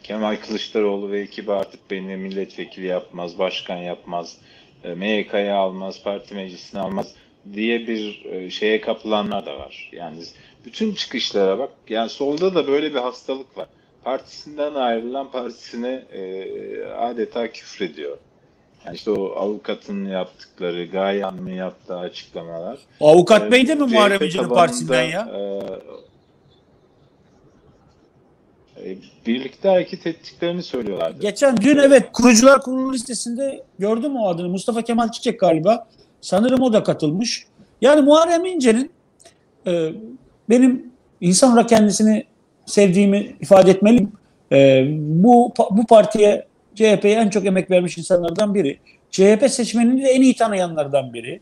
[0.03, 4.37] Kemal Kılıçdaroğlu ve ekibi artık beni milletvekili yapmaz, başkan yapmaz,
[4.85, 7.15] e, MYK'ya almaz, parti meclisine almaz
[7.55, 9.91] diye bir e, şeye kapılanlar da var.
[9.93, 10.23] Yani
[10.65, 11.71] bütün çıkışlara bak.
[11.89, 13.69] Yani solda da böyle bir hastalık var
[14.05, 18.19] partisinden ayrılan partisine e, adeta küfrediyor.
[18.87, 22.79] Yani işte o avukatın yaptıkları, Gayan'ın yaptığı açıklamalar.
[23.01, 25.29] O avukat Ee, bey de mi Muharrem tabanında, partisinden ya?
[25.35, 25.63] e, e,
[29.27, 31.21] birlikte hareket ettiklerini söylüyorlardı.
[31.21, 34.49] Geçen dün evet kurucular kurulu listesinde gördüm o adını.
[34.49, 35.89] Mustafa Kemal Çiçek galiba.
[36.21, 37.47] Sanırım o da katılmış.
[37.81, 38.91] Yani Muharrem İnce'nin
[39.67, 39.93] e,
[40.51, 42.25] benim insan olarak kendisini
[42.67, 44.13] sevdiğimi ifade etmeliyim.
[44.53, 48.79] E, bu bu partiye CHP'ye en çok emek vermiş insanlardan biri.
[49.11, 51.41] CHP seçmenini de en iyi tanıyanlardan biri.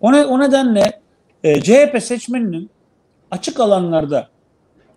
[0.00, 1.00] O, ne, o nedenle
[1.44, 2.70] e, CHP seçmeninin
[3.30, 4.28] açık alanlarda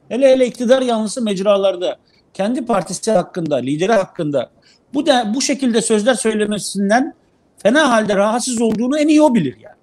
[0.10, 1.98] hele hele iktidar yanlısı mecralarda
[2.34, 4.50] kendi partisi hakkında, lideri hakkında
[4.94, 7.14] bu da bu şekilde sözler söylemesinden
[7.58, 9.76] fena halde rahatsız olduğunu en iyi o bilir yani.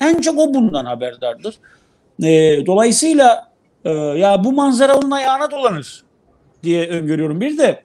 [0.00, 1.58] En çok o bundan haberdardır.
[2.22, 3.48] E, dolayısıyla
[3.84, 6.04] e, ya bu manzara onun ayağına dolanır
[6.62, 7.40] diye öngörüyorum.
[7.40, 7.82] Bir de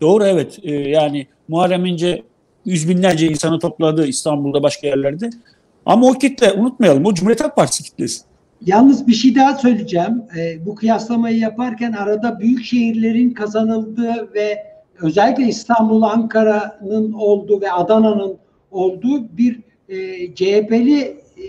[0.00, 2.22] doğru evet e, yani Muharrem İnce
[2.64, 5.30] yüz binlerce insanı topladı İstanbul'da başka yerlerde.
[5.86, 8.22] Ama o kitle unutmayalım o Cumhuriyet Halk Partisi kitlesi.
[8.66, 10.22] Yalnız bir şey daha söyleyeceğim.
[10.38, 14.58] Ee, bu kıyaslamayı yaparken arada büyük şehirlerin kazanıldığı ve
[15.02, 18.38] özellikle İstanbul, Ankara'nın olduğu ve Adana'nın
[18.70, 21.44] olduğu bir e, CHP'li e,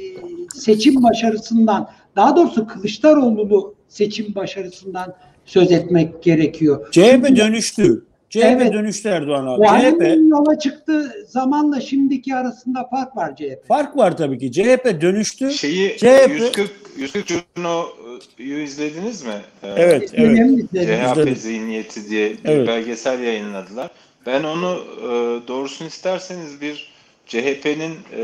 [0.55, 5.13] seçim başarısından, daha doğrusu Kılıçdaroğlu'lu seçim başarısından
[5.45, 6.91] söz etmek gerekiyor.
[6.91, 8.05] CHP dönüştü.
[8.29, 8.73] CHP Evet.
[8.73, 9.65] dönüştü Erdoğan abi.
[9.67, 13.67] CHP yola çıktığı zamanla şimdiki arasında fark var CHP.
[13.67, 14.51] fark var tabii ki.
[14.51, 15.51] CHP dönüştü.
[15.51, 19.33] Şeyi CHP 140 140 Juno'yu izlediniz mi?
[19.63, 20.39] Ee, Evet, evet.
[20.39, 20.95] İzledim.
[20.97, 21.35] CHP izledim.
[21.35, 22.67] zihniyeti diye bir Evet.
[22.67, 23.89] belgesel yayınladılar.
[24.25, 25.07] Ben onu e,
[25.47, 26.93] doğrusunu isterseniz bir
[27.27, 28.21] CHP'nin e,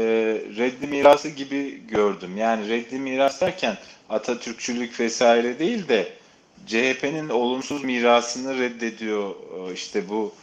[0.57, 2.37] reddi mirası gibi gördüm.
[2.37, 3.75] Yani reddi miras derken
[4.09, 6.07] Atatürkçülük vesaire değil de
[6.67, 9.29] CHP'nin olumsuz mirasını reddediyor.
[9.29, 10.33] E, işte bu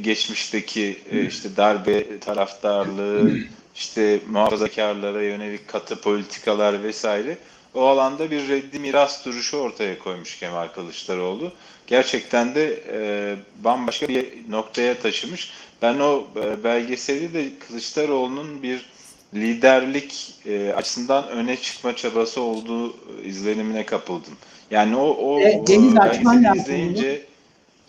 [0.00, 3.38] geçmişteki e, işte darbe taraftarlığı,
[3.74, 7.38] işte muhafazakarlara yönelik katı politikalar vesaire.
[7.74, 11.52] O alanda bir reddi miras duruşu ortaya koymuş Kemal Kılıçdaroğlu.
[11.86, 15.52] Gerçekten de e, bambaşka bir noktaya taşımış.
[15.82, 18.86] Ben o e, belgeseli de Kılıçdaroğlu'nun bir
[19.34, 24.34] liderlik e, açısından öne çıkma çabası olduğu e, izlenimine kapıldım.
[24.70, 27.26] Yani o, o E, Deniz açman izleyince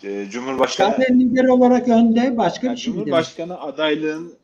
[0.04, 3.06] e, Cumhurbaşkanı Zaten lider olarak önde başka bir şey demek.
[3.06, 4.34] Cumhurbaşkanı adaylığın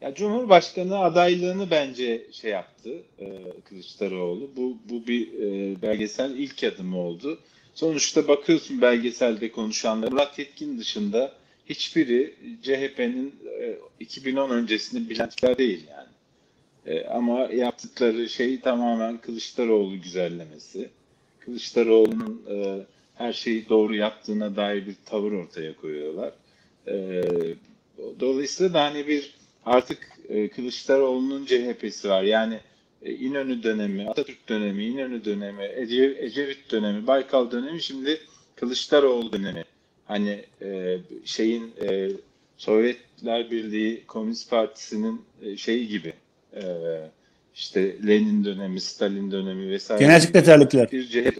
[0.00, 3.26] ya Cumhurbaşkanı adaylığını bence şey yaptı e,
[3.64, 4.50] Kılıçdaroğlu.
[4.56, 7.38] Bu bu bir e, belgesel ilk adımı oldu.
[7.74, 11.32] Sonuçta bakıyorsun belgeselde konuşanlar Murat Yetkin dışında
[11.66, 16.08] hiçbiri CHP'nin e, 2010 öncesini bilen tipler değil yani.
[16.86, 20.90] E, ama yaptıkları şey tamamen Kılıçdaroğlu güzellemesi.
[21.40, 26.32] Kılıçdaroğlu'nun e, her şeyi doğru yaptığına dair bir tavır ortaya koyuyorlar.
[26.86, 27.22] E,
[28.20, 29.34] dolayısıyla da hani bir
[29.66, 32.22] artık e, Kılıçdaroğlu'nun CHP'si var.
[32.22, 32.60] Yani
[33.02, 38.20] e, İnönü dönemi, Atatürk dönemi, İnönü dönemi, Ece, Ecevit dönemi, Baykal dönemi şimdi
[38.56, 39.64] Kılıçdaroğlu dönemi.
[40.04, 42.10] Hani e, şeyin e,
[42.56, 46.12] Sovyetler Birliği Komünist Partisi'nin e, şeyi gibi
[46.56, 46.62] e,
[47.54, 50.04] işte Lenin dönemi, Stalin dönemi vesaire.
[50.04, 50.92] Genel sekreterlikler.
[50.92, 51.38] Bir CHP.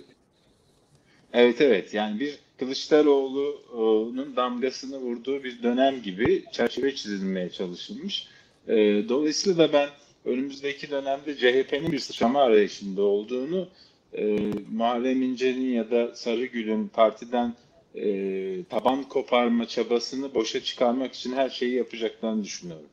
[1.33, 8.29] Evet evet yani bir Kılıçdaroğlu'nun damgasını vurduğu bir dönem gibi çerçeve çizilmeye çalışılmış.
[8.69, 8.75] E,
[9.09, 9.89] dolayısıyla da ben
[10.25, 13.69] önümüzdeki dönemde CHP'nin bir sıçrama arayışında olduğunu
[14.13, 14.39] e,
[14.73, 17.55] Muharrem İnce'nin ya da Sarıgül'ün partiden
[17.95, 22.87] e, taban koparma çabasını boşa çıkarmak için her şeyi yapacaklarını düşünüyorum.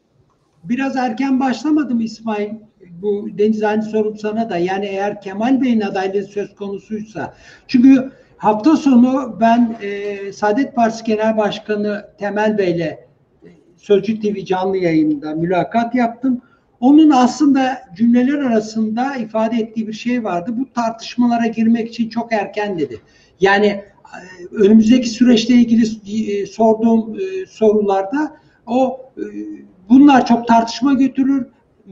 [0.64, 2.49] Biraz erken başlamadı mı İsmail?
[3.02, 4.58] Bu Deniz aynı sorum sana da.
[4.58, 7.36] Yani eğer Kemal Bey'in adaylığı söz konusuysa.
[7.68, 12.99] Çünkü hafta sonu ben e, Saadet Partisi Genel Başkanı Temel Bey'le e,
[13.78, 16.41] Sözcü TV canlı yayında mülakat yaptım.
[16.80, 20.54] Onun aslında cümleler arasında ifade ettiği bir şey vardı.
[20.58, 23.02] Bu tartışmalara girmek için çok erken dedi.
[23.39, 23.84] Yani
[24.51, 25.84] önümüzdeki süreçle ilgili
[26.32, 28.38] e, sorduğum e, sorularda
[28.68, 29.24] o e,
[29.89, 31.47] bunlar çok tartışma götürür.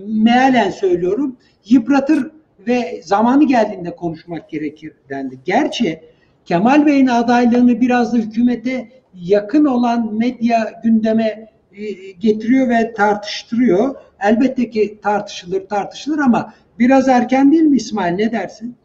[0.08, 1.38] Mealen söylüyorum.
[1.66, 2.32] Yıpratır
[2.68, 5.40] ve zamanı geldiğinde konuşmak gerekir dendi.
[5.46, 6.02] Gerçi
[6.46, 11.50] Kemal Bey'in adaylığını biraz da hükümete yakın olan medya gündeme
[12.20, 13.96] getiriyor ve tartıştırıyor.
[14.20, 18.76] Elbette ki tartışılır tartışılır ama biraz erken değil mi İsmail ne dersin?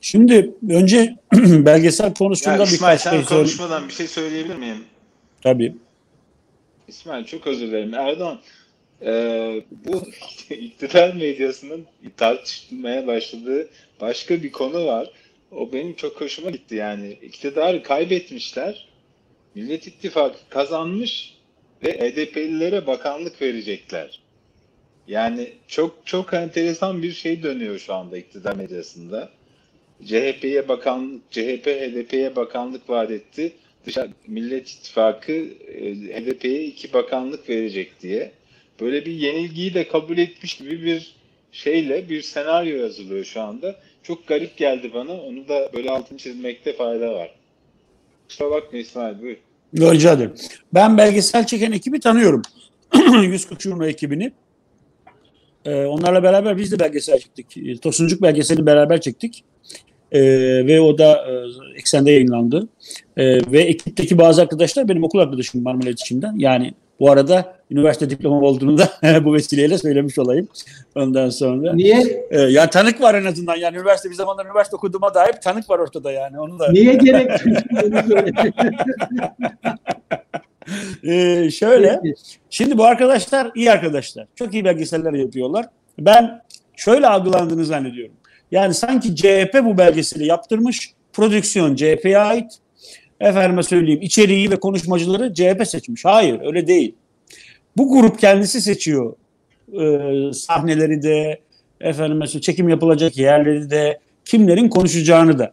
[0.00, 3.40] Şimdi önce belgesel konusunda Ya İsmail birkaç sen şey söyle.
[3.42, 4.84] konuşmadan bir şey söyleyebilir miyim?
[5.42, 5.74] Tabii.
[6.88, 7.94] İsmail çok özür dilerim.
[7.94, 8.40] Erdoğan
[9.02, 9.10] e,
[9.70, 10.02] bu
[10.54, 11.84] iktidar medyasının
[12.16, 13.68] tartışmaya başladığı
[14.00, 15.10] başka bir konu var.
[15.52, 17.18] O benim çok hoşuma gitti yani.
[17.22, 18.88] İktidarı kaybetmişler.
[19.54, 21.34] Millet İttifakı kazanmış.
[21.84, 24.20] ve HDP'lilere bakanlık verecekler.
[25.08, 29.28] Yani çok çok enteresan bir şey dönüyor şu anda iktidar medyasında.
[30.04, 33.52] CHP'ye bakan CHP HDP'ye bakanlık vaat etti.
[34.26, 38.32] Millet İttifakı e, HDP'ye iki bakanlık verecek diye.
[38.80, 41.14] Böyle bir yenilgiyi de kabul etmiş gibi bir
[41.52, 43.76] şeyle bir senaryo yazılıyor şu anda.
[44.02, 45.12] Çok garip geldi bana.
[45.12, 47.34] Onu da böyle altını çizmekte fayda var.
[48.28, 49.36] Kusura bakma İsmail buyur.
[49.74, 50.34] Rica ederim.
[50.74, 52.42] Ben belgesel çeken ekibi tanıyorum.
[53.22, 54.32] 140 Jurno ekibini.
[55.64, 57.82] Ee, onlarla beraber biz de belgesel çektik.
[57.82, 59.44] Tosuncuk belgeseli beraber çektik.
[60.12, 60.20] Ee,
[60.66, 61.32] ve o da e,
[61.78, 62.68] eksende yayınlandı.
[63.16, 66.34] Ee, ve ekipteki bazı arkadaşlar benim okul arkadaşım Marmara İletişim'den.
[66.38, 68.88] Yani bu arada üniversite diplomam olduğunu da
[69.24, 70.48] bu vesileyle söylemiş olayım.
[70.94, 71.72] Ondan sonra.
[71.74, 73.56] Niye Ee, yani tanık var en azından.
[73.56, 76.40] Yani üniversite bir zamanlar üniversite okuduğuma dair tanık var ortada yani.
[76.40, 76.72] Onu da.
[76.72, 77.30] niye gerek.
[81.04, 82.00] Ee, şöyle.
[82.50, 84.26] Şimdi bu arkadaşlar iyi arkadaşlar.
[84.34, 85.66] Çok iyi belgeseller yapıyorlar.
[85.98, 86.42] Ben
[86.76, 88.14] şöyle algılandığını zannediyorum.
[88.50, 90.90] Yani sanki CHP bu belgeseli yaptırmış.
[91.12, 92.52] Prodüksiyon CHP'ye ait.
[93.20, 96.04] Efendime söyleyeyim içeriği ve konuşmacıları CHP seçmiş.
[96.04, 96.94] Hayır öyle değil.
[97.76, 99.14] Bu grup kendisi seçiyor.
[99.72, 101.40] Ee, sahneleri de
[101.80, 105.52] efendime çekim yapılacak yerleri de kimlerin konuşacağını da.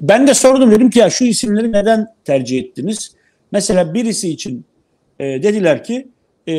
[0.00, 3.15] Ben de sordum dedim ki ya şu isimleri neden tercih ettiniz?
[3.56, 4.64] Mesela birisi için
[5.18, 6.08] e, dediler ki
[6.46, 6.54] e,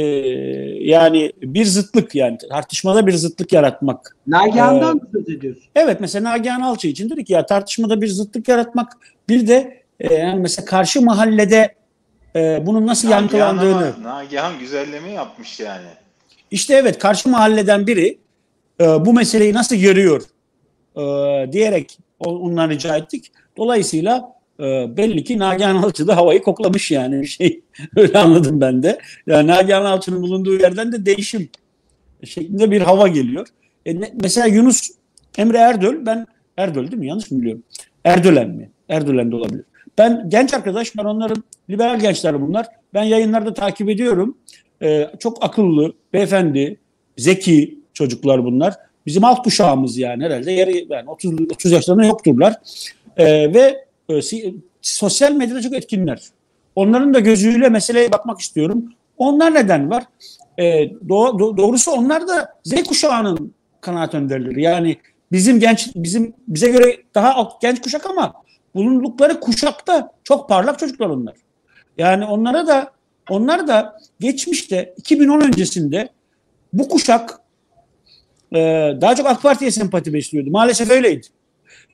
[0.92, 4.16] yani bir zıtlık yani tartışmada bir zıtlık yaratmak.
[4.28, 5.64] Nagihan'dan mı söz ediyorsun?
[5.76, 8.98] Evet mesela Nagihan Alçı için dedik ya tartışmada bir zıtlık yaratmak
[9.30, 11.76] bir de e, yani mesela karşı mahallede
[12.36, 13.74] e, bunun nasıl yankılandığını.
[13.82, 15.88] Nagihan, ama- Nagihan güzelleme yapmış yani.
[16.52, 18.18] İşte evet karşı mahalleden biri
[18.82, 20.22] e, bu meseleyi nasıl görüyor
[20.96, 21.02] e,
[21.52, 23.32] diyerek ondan rica ettik.
[23.58, 27.62] Dolayısıyla e, belli ki Nagihan Alçı da havayı koklamış yani şey.
[27.96, 29.00] Öyle anladım ben de.
[29.28, 31.50] Yani Nagihan Alçı'nın bulunduğu yerden de değişim
[32.24, 33.48] şeklinde bir hava geliyor.
[33.86, 34.90] E, ne- mesela Yunus
[35.38, 36.28] Emre Erdöl, ben
[36.58, 37.08] Erdöl değil mi?
[37.08, 37.64] Yanlış mı biliyorum?
[38.04, 38.70] Erdölen mi?
[38.90, 39.64] Erdölen de olabilir.
[39.98, 42.68] Ben genç arkadaş, ben onların liberal gençler bunlar.
[42.94, 44.38] Ben yayınlarda takip ediyorum.
[44.82, 46.78] Ee, çok akıllı, beyefendi,
[47.18, 48.74] zeki çocuklar bunlar.
[49.06, 52.54] Bizim alt kuşağımız yani herhalde yarı yani 30 30 yaşlarında yokturlar.
[53.18, 56.22] Ee, ve e, si- sosyal medyada çok etkinler.
[56.76, 58.94] Onların da gözüyle meseleye bakmak istiyorum.
[59.18, 60.04] Onlar neden var?
[60.58, 64.62] Ee, do- do- doğrusu onlar da Z kuşağının kanaat önderleri.
[64.62, 64.98] Yani
[65.32, 68.34] bizim genç bizim bize göre daha alt genç kuşak ama
[68.76, 71.36] bulundukları kuşakta çok parlak çocuklar onlar.
[71.98, 72.92] Yani onlara da
[73.30, 76.10] onlar da geçmişte 2010 öncesinde
[76.74, 77.40] bu kuşak
[78.56, 78.58] e,
[79.02, 80.52] daha çok AK Parti'ye sempati besliyordu.
[80.52, 81.28] Maalesef öyleydi.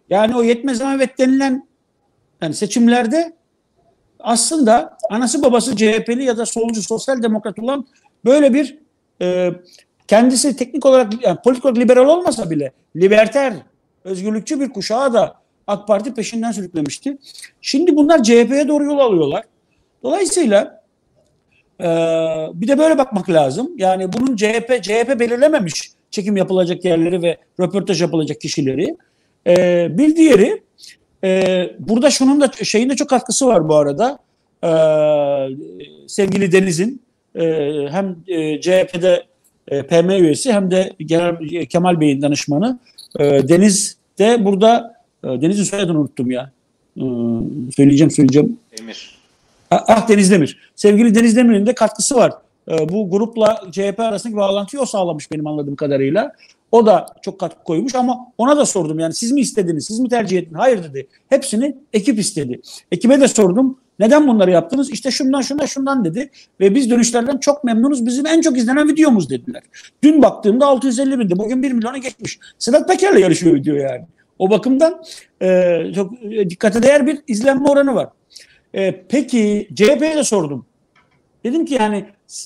[0.09, 1.67] Yani o yetmez ama evet denilen
[2.43, 3.33] yani seçimlerde
[4.19, 7.87] aslında anası babası CHP'li ya da solcu sosyal demokrat olan
[8.25, 8.77] böyle bir
[9.21, 9.51] e,
[10.07, 13.53] kendisi teknik olarak yani politik olarak liberal olmasa bile liberter,
[14.03, 15.35] özgürlükçü bir kuşağı da
[15.67, 17.17] AK Parti peşinden sürüklemişti.
[17.61, 19.43] Şimdi bunlar CHP'ye doğru yol alıyorlar.
[20.03, 20.83] Dolayısıyla
[21.79, 21.87] e,
[22.53, 23.71] bir de böyle bakmak lazım.
[23.77, 28.97] Yani bunun CHP CHP belirlememiş çekim yapılacak yerleri ve röportaj yapılacak kişileri.
[29.47, 30.63] E, bir diğeri
[31.23, 34.19] e, burada şunun da şeyin de çok katkısı var bu arada.
[34.63, 34.71] E,
[36.07, 37.01] sevgili Deniz'in
[37.35, 37.43] e,
[37.91, 39.23] hem e, CHP'de
[39.67, 42.79] e, PM üyesi hem de Genel Kemal Bey'in danışmanı.
[43.19, 46.51] E, Deniz de burada e, Deniz'in soyadını unuttum ya.
[46.97, 47.03] E,
[47.75, 48.57] söyleyeceğim söyleyeceğim.
[48.79, 49.17] Emir.
[49.71, 50.71] Ah ah, Deniz Demir.
[50.75, 52.33] Sevgili Deniz Demir'in de katkısı var.
[52.71, 56.31] Ee, bu grupla CHP arasındaki bağlantıyı o sağlamış benim anladığım kadarıyla.
[56.73, 60.09] O da çok katkı koymuş ama ona da sordum yani siz mi istediniz, siz mi
[60.09, 60.59] tercih ettiniz?
[60.59, 61.07] Hayır dedi.
[61.29, 62.61] Hepsini ekip istedi.
[62.91, 63.79] Ekibe de sordum.
[63.99, 64.91] Neden bunları yaptınız?
[64.91, 66.29] İşte şundan şundan şundan dedi.
[66.59, 68.05] Ve biz dönüşlerden çok memnunuz.
[68.05, 69.63] Bizim en çok izlenen videomuz dediler.
[70.03, 71.37] Dün baktığımda 650 bindi.
[71.37, 72.39] Bugün 1 milyona geçmiş.
[72.59, 74.05] Sedat Peker'le yarışıyor video yani.
[74.39, 75.03] O bakımdan
[75.41, 78.09] e, çok e, dikkate değer bir izlenme oranı var.
[78.73, 80.65] E, peki CHP'ye de sordum.
[81.43, 82.05] Dedim ki yani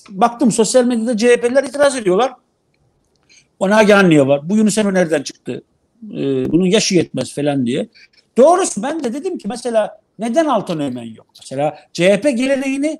[0.09, 2.33] baktım sosyal medyada CHP'liler itiraz ediyorlar.
[3.59, 4.49] O Nagihan niye var?
[4.49, 5.61] Bu Yunus Emre nereden çıktı?
[6.13, 7.87] E, bunun yaşı yetmez falan diye.
[8.37, 11.27] Doğrusu ben de dedim ki mesela neden Altan Ömen yok?
[11.39, 12.99] Mesela CHP geleneğini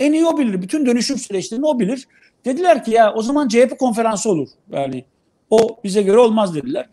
[0.00, 0.62] en iyi o bilir.
[0.62, 2.08] Bütün dönüşüm süreçlerini o bilir.
[2.44, 4.48] Dediler ki ya o zaman CHP konferansı olur.
[4.72, 5.04] Yani
[5.50, 6.86] o bize göre olmaz dediler.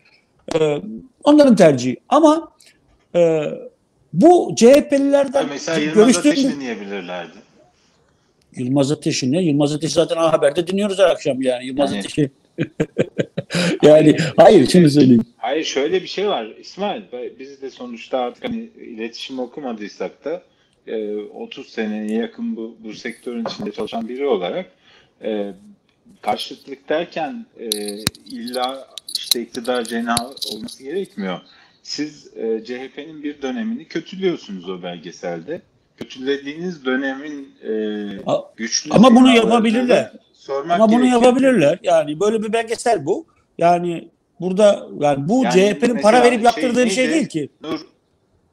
[0.54, 0.82] E,
[1.24, 1.96] onların tercihi.
[2.08, 2.52] Ama
[3.14, 3.44] e,
[4.12, 7.38] bu CHP'lilerden Mesela Yılmaz Ateş'i dinleyebilirlerdi.
[8.56, 9.42] Yılmaz Ateş'i ne?
[9.42, 11.66] Yılmaz Ateş'i zaten A Haber'de dinliyoruz her akşam yani.
[11.66, 12.30] Yılmaz Yani- Ateş'i.
[13.82, 15.24] yani hayır şunu söyleyeyim.
[15.36, 17.02] Hayır şöyle bir şey var İsmail.
[17.38, 20.42] Biz de sonuçta artık hani iletişim okumadıysak da
[20.86, 24.70] e, 30 seneye yakın bu, bu sektörün içinde çalışan biri olarak
[25.22, 25.52] e,
[26.22, 27.68] karşıtlık derken e,
[28.26, 28.88] illa
[29.18, 31.40] işte iktidar cenahı olması gerekmiyor.
[31.82, 35.62] Siz e, CHP'nin bir dönemini kötülüyorsunuz o belgeselde.
[35.96, 37.72] Kötülediğiniz dönemin e,
[38.56, 40.12] güçlü ama bunu yapabilirler.
[40.40, 41.12] Sormak Ama bunu gerekir.
[41.12, 41.78] yapabilirler.
[41.82, 43.26] Yani böyle bir belgesel bu.
[43.58, 44.08] Yani
[44.40, 47.48] burada yani bu Yani CHP'nin para verip şey yaptırdığı bir şey değil ki.
[47.62, 47.80] Nur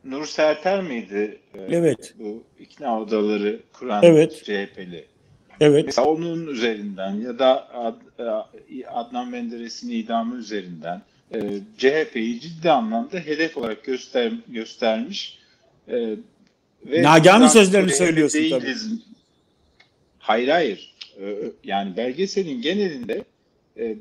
[0.04, 1.38] Nur Serter miydi?
[1.56, 2.14] e, Evet.
[2.20, 4.44] Bu ikna odaları kuran Evet.
[4.44, 5.06] CHP'li.
[5.60, 5.86] Evet.
[5.86, 11.02] Mesela onun üzerinden ya da Ad- e, Adnan Menderes'in idamı üzerinden
[11.34, 11.40] e,
[11.78, 15.38] CHP'yi ciddi anlamda hedef olarak göster göstermiş.
[15.88, 15.96] E,
[16.86, 18.88] ve buradan sözlerini söylüyorsun değiliz.
[20.20, 20.97] Hayır hayır.
[21.22, 23.24] E, yani belgeselin genelinde
[23.80, 23.96] e,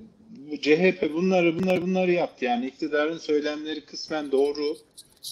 [0.50, 2.44] bu CHP bunları bunları bunları yaptı.
[2.44, 4.76] Yani iktidarın söylemleri kısmen doğru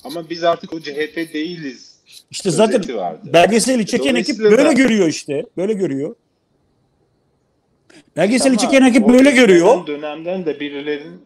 [0.05, 1.95] ama biz artık o CHP değiliz.
[2.31, 3.31] İşte zaten vardı.
[3.33, 5.47] belgeseli çeken ekip böyle da- görüyor işte.
[5.57, 6.17] Böyle görüyor.
[8.17, 9.87] Belgeseli Ama çeken ekip o böyle görüyor.
[9.87, 11.21] Dönemden de birilerin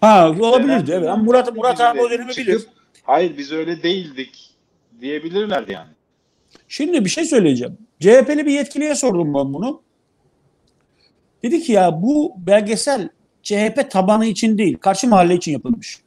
[0.00, 1.08] Ha olabilirdi evet.
[1.08, 2.66] Ama Murat Murat abi o dönemi bilir.
[3.02, 4.50] Hayır biz öyle değildik
[5.00, 5.90] diyebilirlerdi yani.
[6.68, 7.78] Şimdi bir şey söyleyeceğim.
[8.00, 9.82] CHP'li bir yetkiliye sordum ben bunu.
[11.42, 13.08] Dedi ki ya bu belgesel
[13.42, 16.00] CHP tabanı için değil, karşı mahalle için yapılmış.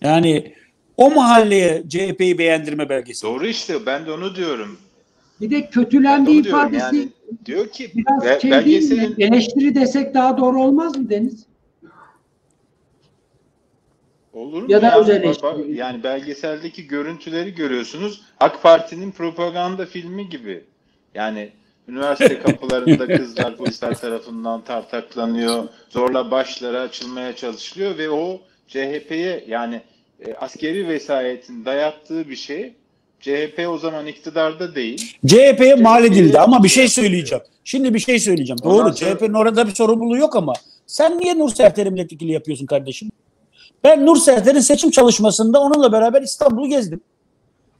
[0.00, 0.54] Yani
[0.96, 3.30] o mahalleye CHP'yi beğendirme belgeseli.
[3.30, 4.78] Doğru işte ben de onu diyorum.
[5.40, 7.08] Bir de diyorum ifadesi yani.
[7.46, 11.46] Diyor ki biraz be- şey belgeselin Eleştiri desek daha doğru olmaz mı Deniz?
[14.36, 15.76] Olur mu Ya da eleştiri.
[15.76, 18.20] Yani belgeseldeki görüntüleri görüyorsunuz.
[18.40, 20.64] AK Parti'nin propaganda filmi gibi.
[21.14, 21.50] Yani
[21.88, 25.64] üniversite kapılarında kızlar polisler tarafından tartaklanıyor.
[25.88, 29.80] Zorla başları açılmaya çalışılıyor ve o CHP'ye yani
[30.26, 32.72] e, askeri vesayetin dayattığı bir şey.
[33.20, 35.16] CHP o zaman iktidarda değil.
[35.26, 37.44] CHP'ye mal edildi ama bir şey şey söyleyeceğim.
[37.64, 38.58] Şimdi bir şey söyleyeceğim.
[38.62, 40.52] Ondan Doğru sonra- CHP'nin orada bir sorumluluğu yok ama
[40.86, 43.10] sen niye Nur Serter'i milletvekili yapıyorsun kardeşim?
[43.84, 47.00] Ben Nur Serter'in seçim çalışmasında onunla beraber İstanbul'u gezdim.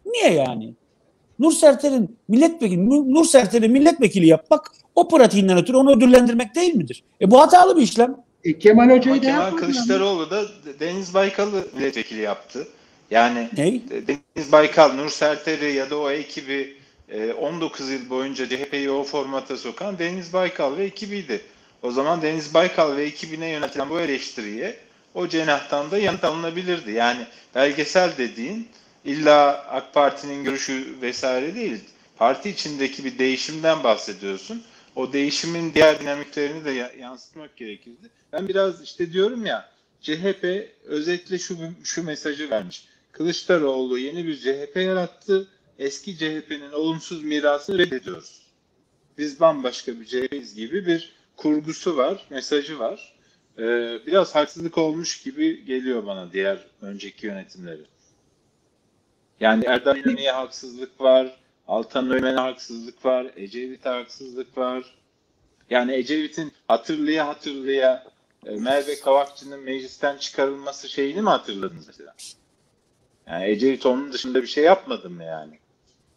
[0.07, 0.75] Niye yani?
[1.39, 7.05] Nur Serter'in milletvekili, Nur, Serter'i milletvekili yapmak o pratiğinden ötürü onu ödüllendirmek değil midir?
[7.21, 8.17] E bu hatalı bir işlem.
[8.45, 9.57] E, Kemal Hoca'yı da Kemal?
[9.57, 10.45] Kılıçdaroğlu da
[10.81, 12.67] Deniz Baykal'ı milletvekili yaptı.
[13.11, 13.83] Yani Ney?
[13.91, 16.77] Deniz Baykal, Nur Serter'i ya da o ekibi
[17.09, 21.41] e, 19 yıl boyunca CHP'yi o formata sokan Deniz Baykal ve ekibiydi.
[21.83, 24.77] O zaman Deniz Baykal ve ekibine yönetilen bu eleştiriye
[25.17, 26.91] o cenahtan da yanıt alınabilirdi.
[26.91, 28.69] Yani belgesel dediğin
[29.05, 31.81] illa AK Parti'nin görüşü vesaire değil.
[32.17, 34.63] Parti içindeki bir değişimden bahsediyorsun.
[34.97, 38.11] O değişimin diğer dinamiklerini de ya- yansıtmak gerekirdi.
[38.33, 42.85] Ben biraz işte diyorum ya CHP özetle şu şu mesajı vermiş.
[43.13, 45.49] Kılıçdaroğlu yeni bir CHP yarattı.
[45.79, 48.41] Eski CHP'nin olumsuz mirasını reddediyoruz.
[49.19, 53.16] Biz bambaşka bir CHP'yiz gibi bir kurgusu var, mesajı var.
[53.59, 57.83] Ee, biraz haksızlık olmuş gibi geliyor bana diğer önceki yönetimleri.
[59.41, 61.37] Yani Erdem İnönü'ye haksızlık var,
[61.69, 64.95] Altan Öğmen'e haksızlık var, Ecevit'e haksızlık var.
[65.71, 68.05] Yani Ecevit'in hatırlıya hatırlıya
[68.47, 72.15] e, Merve Kavakçı'nın meclisten çıkarılması şeyini mi hatırladınız mesela?
[73.27, 75.59] Yani Ecevit onun dışında bir şey yapmadı mı yani?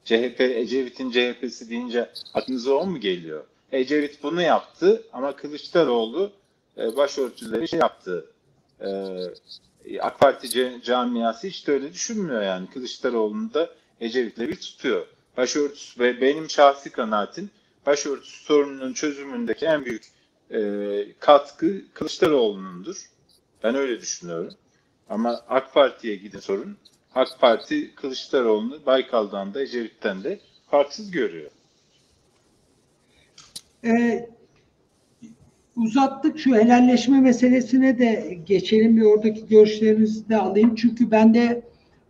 [0.05, 3.43] CHP, Ecevit'in CHP'si deyince aklınıza o mu geliyor?
[3.71, 6.31] Ecevit bunu yaptı ama Kılıçdaroğlu
[6.79, 8.25] e, başörtüleri şey yaptı.
[8.81, 12.69] E, AK Parti camiası hiç de öyle düşünmüyor yani.
[12.69, 13.69] Kılıçdaroğlu'nu da
[14.01, 15.05] Ecevit'le bir tutuyor.
[15.37, 17.49] Başörtüsü ve benim şahsi kanaatim
[17.85, 20.03] başörtüsü sorununun çözümündeki en büyük
[20.51, 20.59] e,
[21.19, 23.09] katkı Kılıçdaroğlu'nundur.
[23.63, 24.53] Ben öyle düşünüyorum.
[25.09, 26.77] Ama AK Parti'ye giden sorun
[27.15, 30.39] AK Parti Kılıçdaroğlu'nu Baykal'dan da Ecevit'ten de
[30.71, 31.51] farksız görüyor.
[33.83, 34.29] Ee,
[35.79, 40.75] uzattık şu helalleşme meselesine de geçelim bir oradaki görüşlerinizi de alayım.
[40.75, 41.61] Çünkü ben de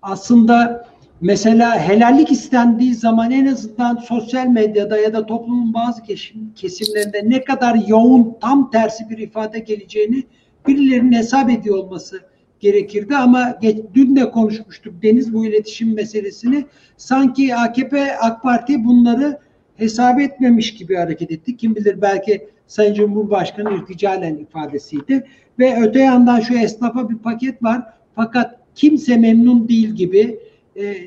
[0.02, 0.88] aslında
[1.22, 7.44] mesela helallik istendiği zaman en azından sosyal medyada ya da toplumun bazı kesim, kesimlerinde ne
[7.44, 10.24] kadar yoğun tam tersi bir ifade geleceğini
[10.68, 12.22] birilerinin hesap ediyor olması
[12.60, 16.66] gerekirdi ama geç, dün de konuşmuştuk Deniz bu iletişim meselesini.
[16.98, 19.40] Sanki AKP AK Parti bunları
[19.76, 21.58] hesap etmemiş gibi hareket etti.
[21.58, 25.28] Kim bilir belki Sayın Cumhurbaşkanı irticalen ifadesiydi.
[25.60, 27.84] Ve öte yandan şu esnafa bir paket var.
[28.16, 30.40] Fakat kimse memnun değil gibi.
[30.78, 30.98] E,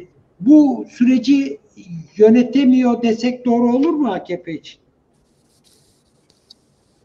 [0.40, 1.58] bu süreci
[2.16, 4.80] yönetemiyor desek doğru olur mu AKP için?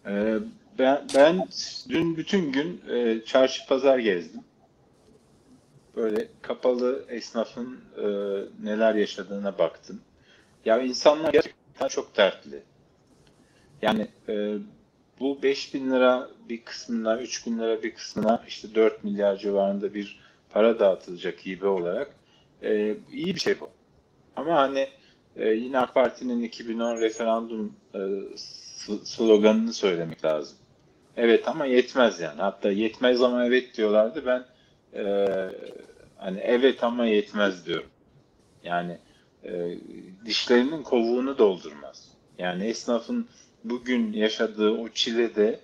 [0.07, 0.35] Ee,
[0.79, 1.47] ben, ben
[1.89, 4.41] dün bütün gün e, çarşı pazar gezdim.
[5.95, 8.07] böyle kapalı esnafın e,
[8.63, 10.01] neler yaşadığına baktım.
[10.65, 12.63] Ya insanlar gerçekten çok dertli.
[13.81, 14.55] Yani e,
[15.19, 19.93] bu 5 bin lira bir kısmına, 3 bin lira bir kısmına işte 4 milyar civarında
[19.93, 20.19] bir
[20.49, 22.11] para dağıtılacak hibe olarak.
[22.63, 23.69] E, iyi bir şey bu.
[24.35, 24.87] Ama hani
[25.35, 27.99] e, yine AK Parti'nin 2010 referandum e,
[29.03, 30.57] sloganını söylemek lazım.
[31.17, 32.41] Evet ama yetmez yani.
[32.41, 34.25] Hatta yetmez ama evet diyorlardı.
[34.25, 34.45] Ben
[34.99, 35.27] e,
[36.17, 37.89] hani evet ama yetmez diyorum.
[38.63, 38.97] Yani
[39.43, 39.77] e,
[40.25, 42.11] dişlerinin kovuğunu doldurmaz.
[42.39, 43.27] Yani esnafın
[43.69, 45.59] bugün yaşadığı o çilede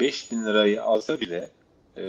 [0.00, 1.50] 5 bin lirayı alsa bile
[1.96, 2.02] e,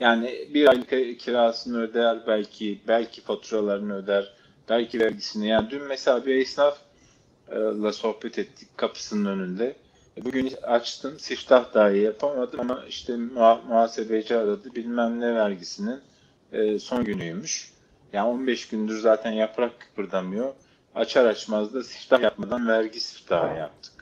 [0.00, 4.34] yani bir aylık kirasını öder belki, belki faturalarını öder,
[4.68, 5.48] belki vergisini.
[5.48, 9.76] Yani dün mesela bir esnafla sohbet ettik kapısının önünde.
[10.24, 16.00] Bugün açtım, siftah dahi yapamadım ama işte muha- muhasebeci aradı, bilmem ne vergisinin
[16.52, 17.72] e, son günüymüş.
[18.12, 20.54] Yani 15 gündür zaten yaprak kıpırdamıyor.
[20.94, 23.99] Açar açmaz da siftah yapmadan vergi siftahı yaptık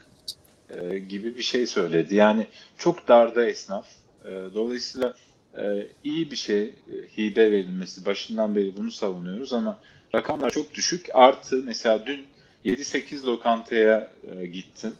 [0.70, 2.14] e, gibi bir şey söyledi.
[2.14, 2.46] Yani
[2.78, 3.86] çok darda esnaf.
[4.24, 5.14] E, dolayısıyla
[5.58, 6.72] e, iyi bir şey e,
[7.18, 8.06] hibe verilmesi.
[8.06, 9.78] Başından beri bunu savunuyoruz ama
[10.14, 11.06] rakamlar çok düşük.
[11.14, 12.26] Artı mesela dün
[12.64, 14.94] 7-8 lokantaya e, gittim.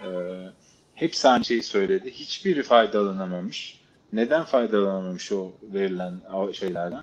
[0.00, 0.08] E,
[0.94, 2.10] hepsi aynı şeyi söyledi.
[2.10, 3.80] Hiçbiri faydalanamamış.
[4.12, 6.20] Neden faydalanamamış o verilen
[6.52, 7.02] şeylerden?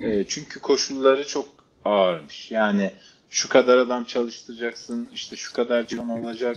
[0.00, 1.48] E, çünkü koşulları çok
[1.84, 2.50] ağırmış.
[2.50, 2.92] Yani
[3.30, 6.56] şu kadar adam çalıştıracaksın, işte şu kadar civan olacak,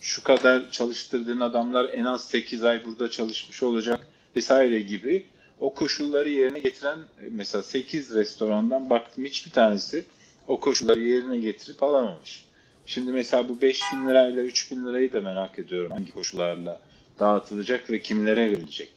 [0.00, 5.26] şu kadar çalıştırdığın adamlar en az 8 ay burada çalışmış olacak vesaire gibi
[5.60, 6.98] o koşulları yerine getiren
[7.30, 10.04] mesela 8 restorandan baktım hiçbir tanesi
[10.48, 12.44] o koşulları yerine getirip alamamış.
[12.86, 16.80] Şimdi mesela bu 5 bin lirayla 3 bin lirayı da merak ediyorum hangi koşullarla
[17.20, 18.92] dağıtılacak ve kimlere verilecek.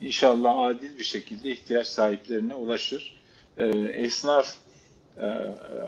[0.00, 3.18] İnşallah adil bir şekilde ihtiyaç sahiplerine ulaşır.
[3.58, 4.54] Ee, esnaf
[5.22, 5.28] e,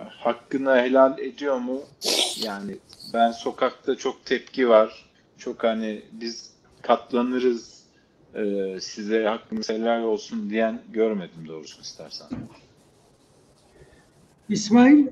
[0.09, 1.81] hakkını helal ediyor mu?
[2.45, 2.76] Yani
[3.14, 5.07] ben sokakta çok tepki var.
[5.39, 6.51] Çok hani biz
[6.83, 7.81] katlanırız
[8.35, 8.43] e,
[8.81, 12.28] size hakkınız helal olsun diyen görmedim doğrusu istersen.
[14.49, 15.07] İsmail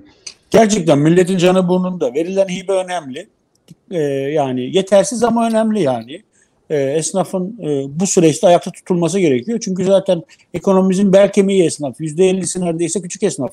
[0.50, 2.14] Gerçekten milletin canı burnunda.
[2.14, 3.28] Verilen hibe önemli.
[3.90, 3.98] Ee,
[4.32, 6.22] yani yetersiz ama önemli yani.
[6.70, 9.60] Ee, esnafın e, bu süreçte ayakta tutulması gerekiyor.
[9.60, 10.22] Çünkü zaten
[10.54, 12.00] ekonomimizin bel kemiği esnaf.
[12.00, 13.50] %50'si neredeyse küçük esnaf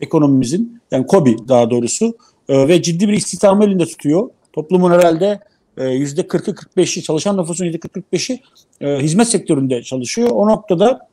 [0.00, 0.80] ekonomimizin.
[0.90, 2.16] Yani KOBİ daha doğrusu.
[2.48, 4.30] Ee, ve ciddi bir istihdamı elinde tutuyor.
[4.52, 5.40] Toplumun herhalde
[5.76, 8.40] e, %40'ı 45'i çalışan nüfusun %40-45'i
[8.80, 10.28] e, hizmet sektöründe çalışıyor.
[10.30, 11.08] O noktada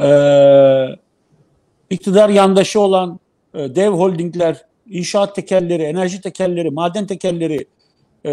[0.00, 0.08] e,
[1.90, 3.20] iktidar yandaşı olan
[3.54, 7.66] e, dev holdingler, inşaat tekelleri, enerji tekelleri, maden tekelleri
[8.24, 8.32] e,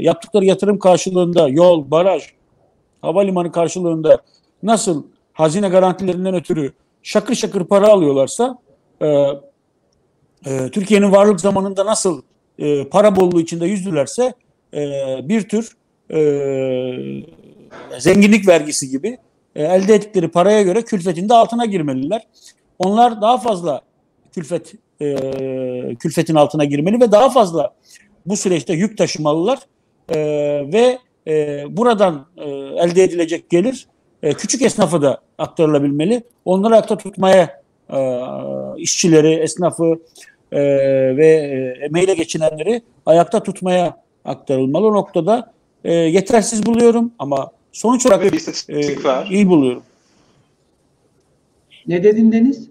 [0.00, 2.22] yaptıkları yatırım karşılığında yol, baraj,
[3.02, 4.22] havalimanı karşılığında
[4.62, 6.72] nasıl hazine garantilerinden ötürü
[7.02, 8.58] şakır şakır para alıyorlarsa
[9.02, 9.06] e,
[10.46, 12.22] e, Türkiye'nin varlık zamanında nasıl
[12.58, 14.34] e, para bolluğu içinde yüzdülerse
[14.74, 14.80] e,
[15.22, 15.76] bir tür
[16.10, 16.20] e,
[17.98, 19.18] zenginlik vergisi gibi
[19.56, 22.26] e, elde ettikleri paraya göre külfetin de altına girmeliler.
[22.78, 23.80] Onlar daha fazla
[24.32, 27.74] külfet e, külfetin altına girmeli ve daha fazla
[28.26, 29.58] bu süreçte yük taşımalılar
[30.08, 30.18] e,
[30.72, 33.86] ve e, buradan e, elde edilecek gelir
[34.22, 36.22] e, küçük esnafı da aktarılabilmeli.
[36.44, 37.61] Onları ayakta tutmaya
[38.78, 39.98] işçileri, esnafı
[40.52, 40.60] e,
[41.16, 44.86] ve e, emeğiyle geçinenleri ayakta tutmaya aktarılmalı.
[44.86, 45.52] O noktada
[45.84, 48.34] e, yetersiz buluyorum ama sonuç olarak
[49.30, 49.82] iyi buluyorum.
[51.86, 52.68] ne dedin Deniz?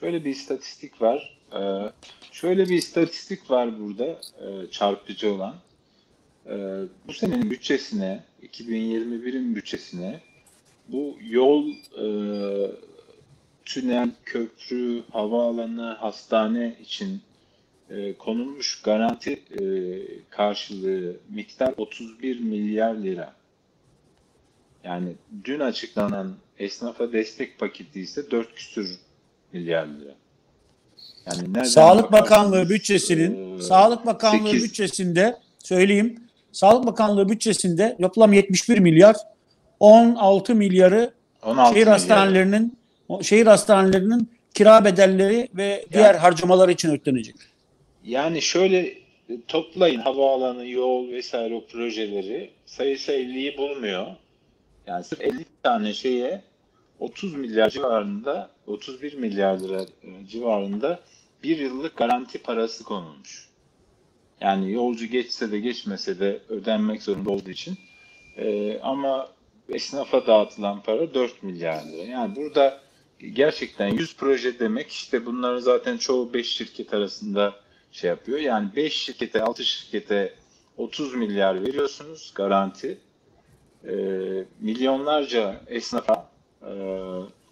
[0.00, 1.38] Şöyle bir istatistik var.
[1.54, 1.92] Ee,
[2.32, 4.06] şöyle bir istatistik var burada
[4.40, 5.54] e, çarpıcı olan.
[6.46, 10.20] Ee, bu senenin bütçesine, 2021'in bütçesine
[10.88, 12.06] bu yol, e,
[13.64, 17.20] tünel, köprü, havaalanı, hastane için
[17.90, 19.62] e, konulmuş garanti e,
[20.30, 23.32] karşılığı miktar 31 milyar lira.
[24.84, 25.08] Yani
[25.44, 28.98] dün açıklanan esnafa destek paketi ise 4 küsür
[29.52, 30.14] milyar lira.
[31.26, 36.20] Yani Sağlık Bakanlığı bütçesinin e, Sağlık Bakanlığı sekiz- bütçesinde söyleyeyim.
[36.52, 39.16] Sağlık Bakanlığı bütçesinde toplam 71 milyar
[39.80, 41.92] 16 milyarı 16 şehir milyar.
[41.92, 42.76] hastanelerinin
[43.22, 47.36] şehir hastanelerinin kira bedelleri ve diğer harcamalar için ödenecek.
[48.04, 48.96] Yani şöyle e,
[49.48, 54.06] toplayın havaalanı, yol vesaire o projeleri sayısı 50'yi bulmuyor.
[54.86, 56.42] Yani sırf 50 tane şeye
[57.00, 61.00] 30 milyar civarında 31 milyar lira e, civarında
[61.42, 63.48] bir yıllık garanti parası konulmuş.
[64.40, 67.78] Yani yolcu geçse de geçmese de ödenmek zorunda olduğu için.
[68.36, 69.28] E, ama
[69.68, 72.02] esnafa dağıtılan para 4 milyar lira.
[72.02, 72.80] Yani burada
[73.30, 77.54] gerçekten 100 proje demek işte bunların zaten çoğu 5 şirket arasında
[77.92, 78.38] şey yapıyor.
[78.38, 80.34] Yani 5 şirkete 6 şirkete
[80.76, 82.98] 30 milyar veriyorsunuz garanti.
[83.84, 83.94] Ee,
[84.60, 86.30] milyonlarca esnafa
[86.62, 86.70] e,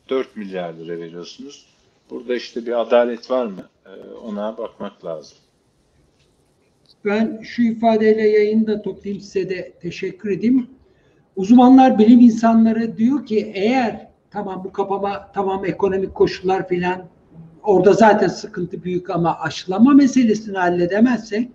[0.08, 1.66] 4 milyar lira veriyorsunuz.
[2.10, 3.68] Burada işte bir adalet var mı?
[3.86, 5.38] Ee, ona bakmak lazım.
[7.04, 10.66] Ben şu ifadeyle yayını da toplayayım size de teşekkür edeyim.
[11.36, 17.04] Uzmanlar, bilim insanları diyor ki eğer tamam bu kapama tamam ekonomik koşullar filan
[17.62, 21.48] orada zaten sıkıntı büyük ama aşılama meselesini halledemezsek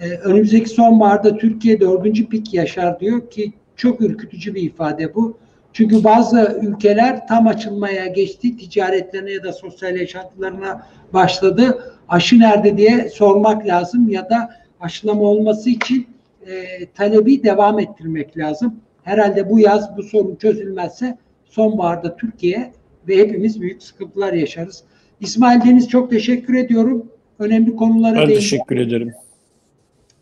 [0.00, 5.38] e, önümüzdeki sonbaharda Türkiye dördüncü pik yaşar diyor ki çok ürkütücü bir ifade bu.
[5.72, 11.94] Çünkü bazı ülkeler tam açılmaya geçti, ticaretlerine ya da sosyal yaşantılarına başladı.
[12.08, 14.50] Aşı nerede diye sormak lazım ya da
[14.80, 16.06] aşılama olması için
[16.46, 18.80] e, talebi devam ettirmek lazım.
[19.02, 21.18] Herhalde bu yaz bu sorun çözülmezse
[21.50, 22.72] sonbaharda Türkiye
[23.08, 24.84] ve hepimiz büyük sıkıntılar yaşarız.
[25.20, 27.06] İsmail Deniz çok teşekkür ediyorum.
[27.38, 28.34] Önemli konulara Ben değindin.
[28.34, 29.12] teşekkür ederim.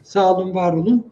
[0.03, 1.07] Sağ olun, var olun.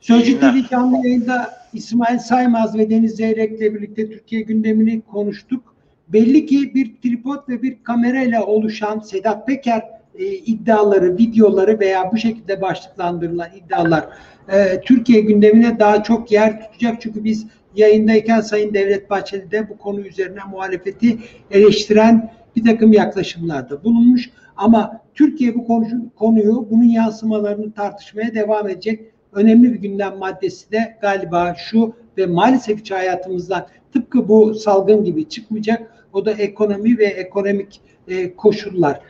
[0.00, 0.40] Sözcü.
[0.40, 5.74] TV canlı yayında İsmail Saymaz ve Deniz Zeyrek'le birlikte Türkiye gündemini konuştuk.
[6.08, 9.82] Belli ki bir tripod ve bir kamerayla oluşan Sedat Peker
[10.18, 14.04] e, iddiaları, videoları veya bu şekilde başlıklandırılan iddialar
[14.48, 17.00] e, Türkiye gündemine daha çok yer tutacak.
[17.00, 17.46] Çünkü biz
[17.78, 21.18] yayındayken Sayın Devlet Bahçeli de bu konu üzerine muhalefeti
[21.50, 24.30] eleştiren bir takım yaklaşımlarda bulunmuş.
[24.56, 29.00] Ama Türkiye bu konu, konuyu, bunun yansımalarını tartışmaya devam edecek.
[29.32, 35.28] Önemli bir gündem maddesi de galiba şu ve maalesef hiç hayatımızdan tıpkı bu salgın gibi
[35.28, 36.06] çıkmayacak.
[36.12, 39.00] O da ekonomi ve ekonomik e, koşullar.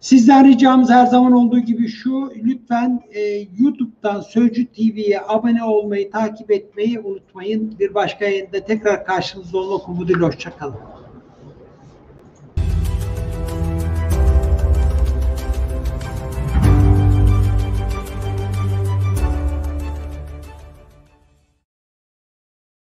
[0.00, 3.20] Sizden ricamız her zaman olduğu gibi şu, lütfen e,
[3.58, 7.78] YouTube'dan Sözcü TV'ye abone olmayı, takip etmeyi unutmayın.
[7.78, 10.97] Bir başka yayında tekrar karşınızda olmak umuduyla hoşçakalın.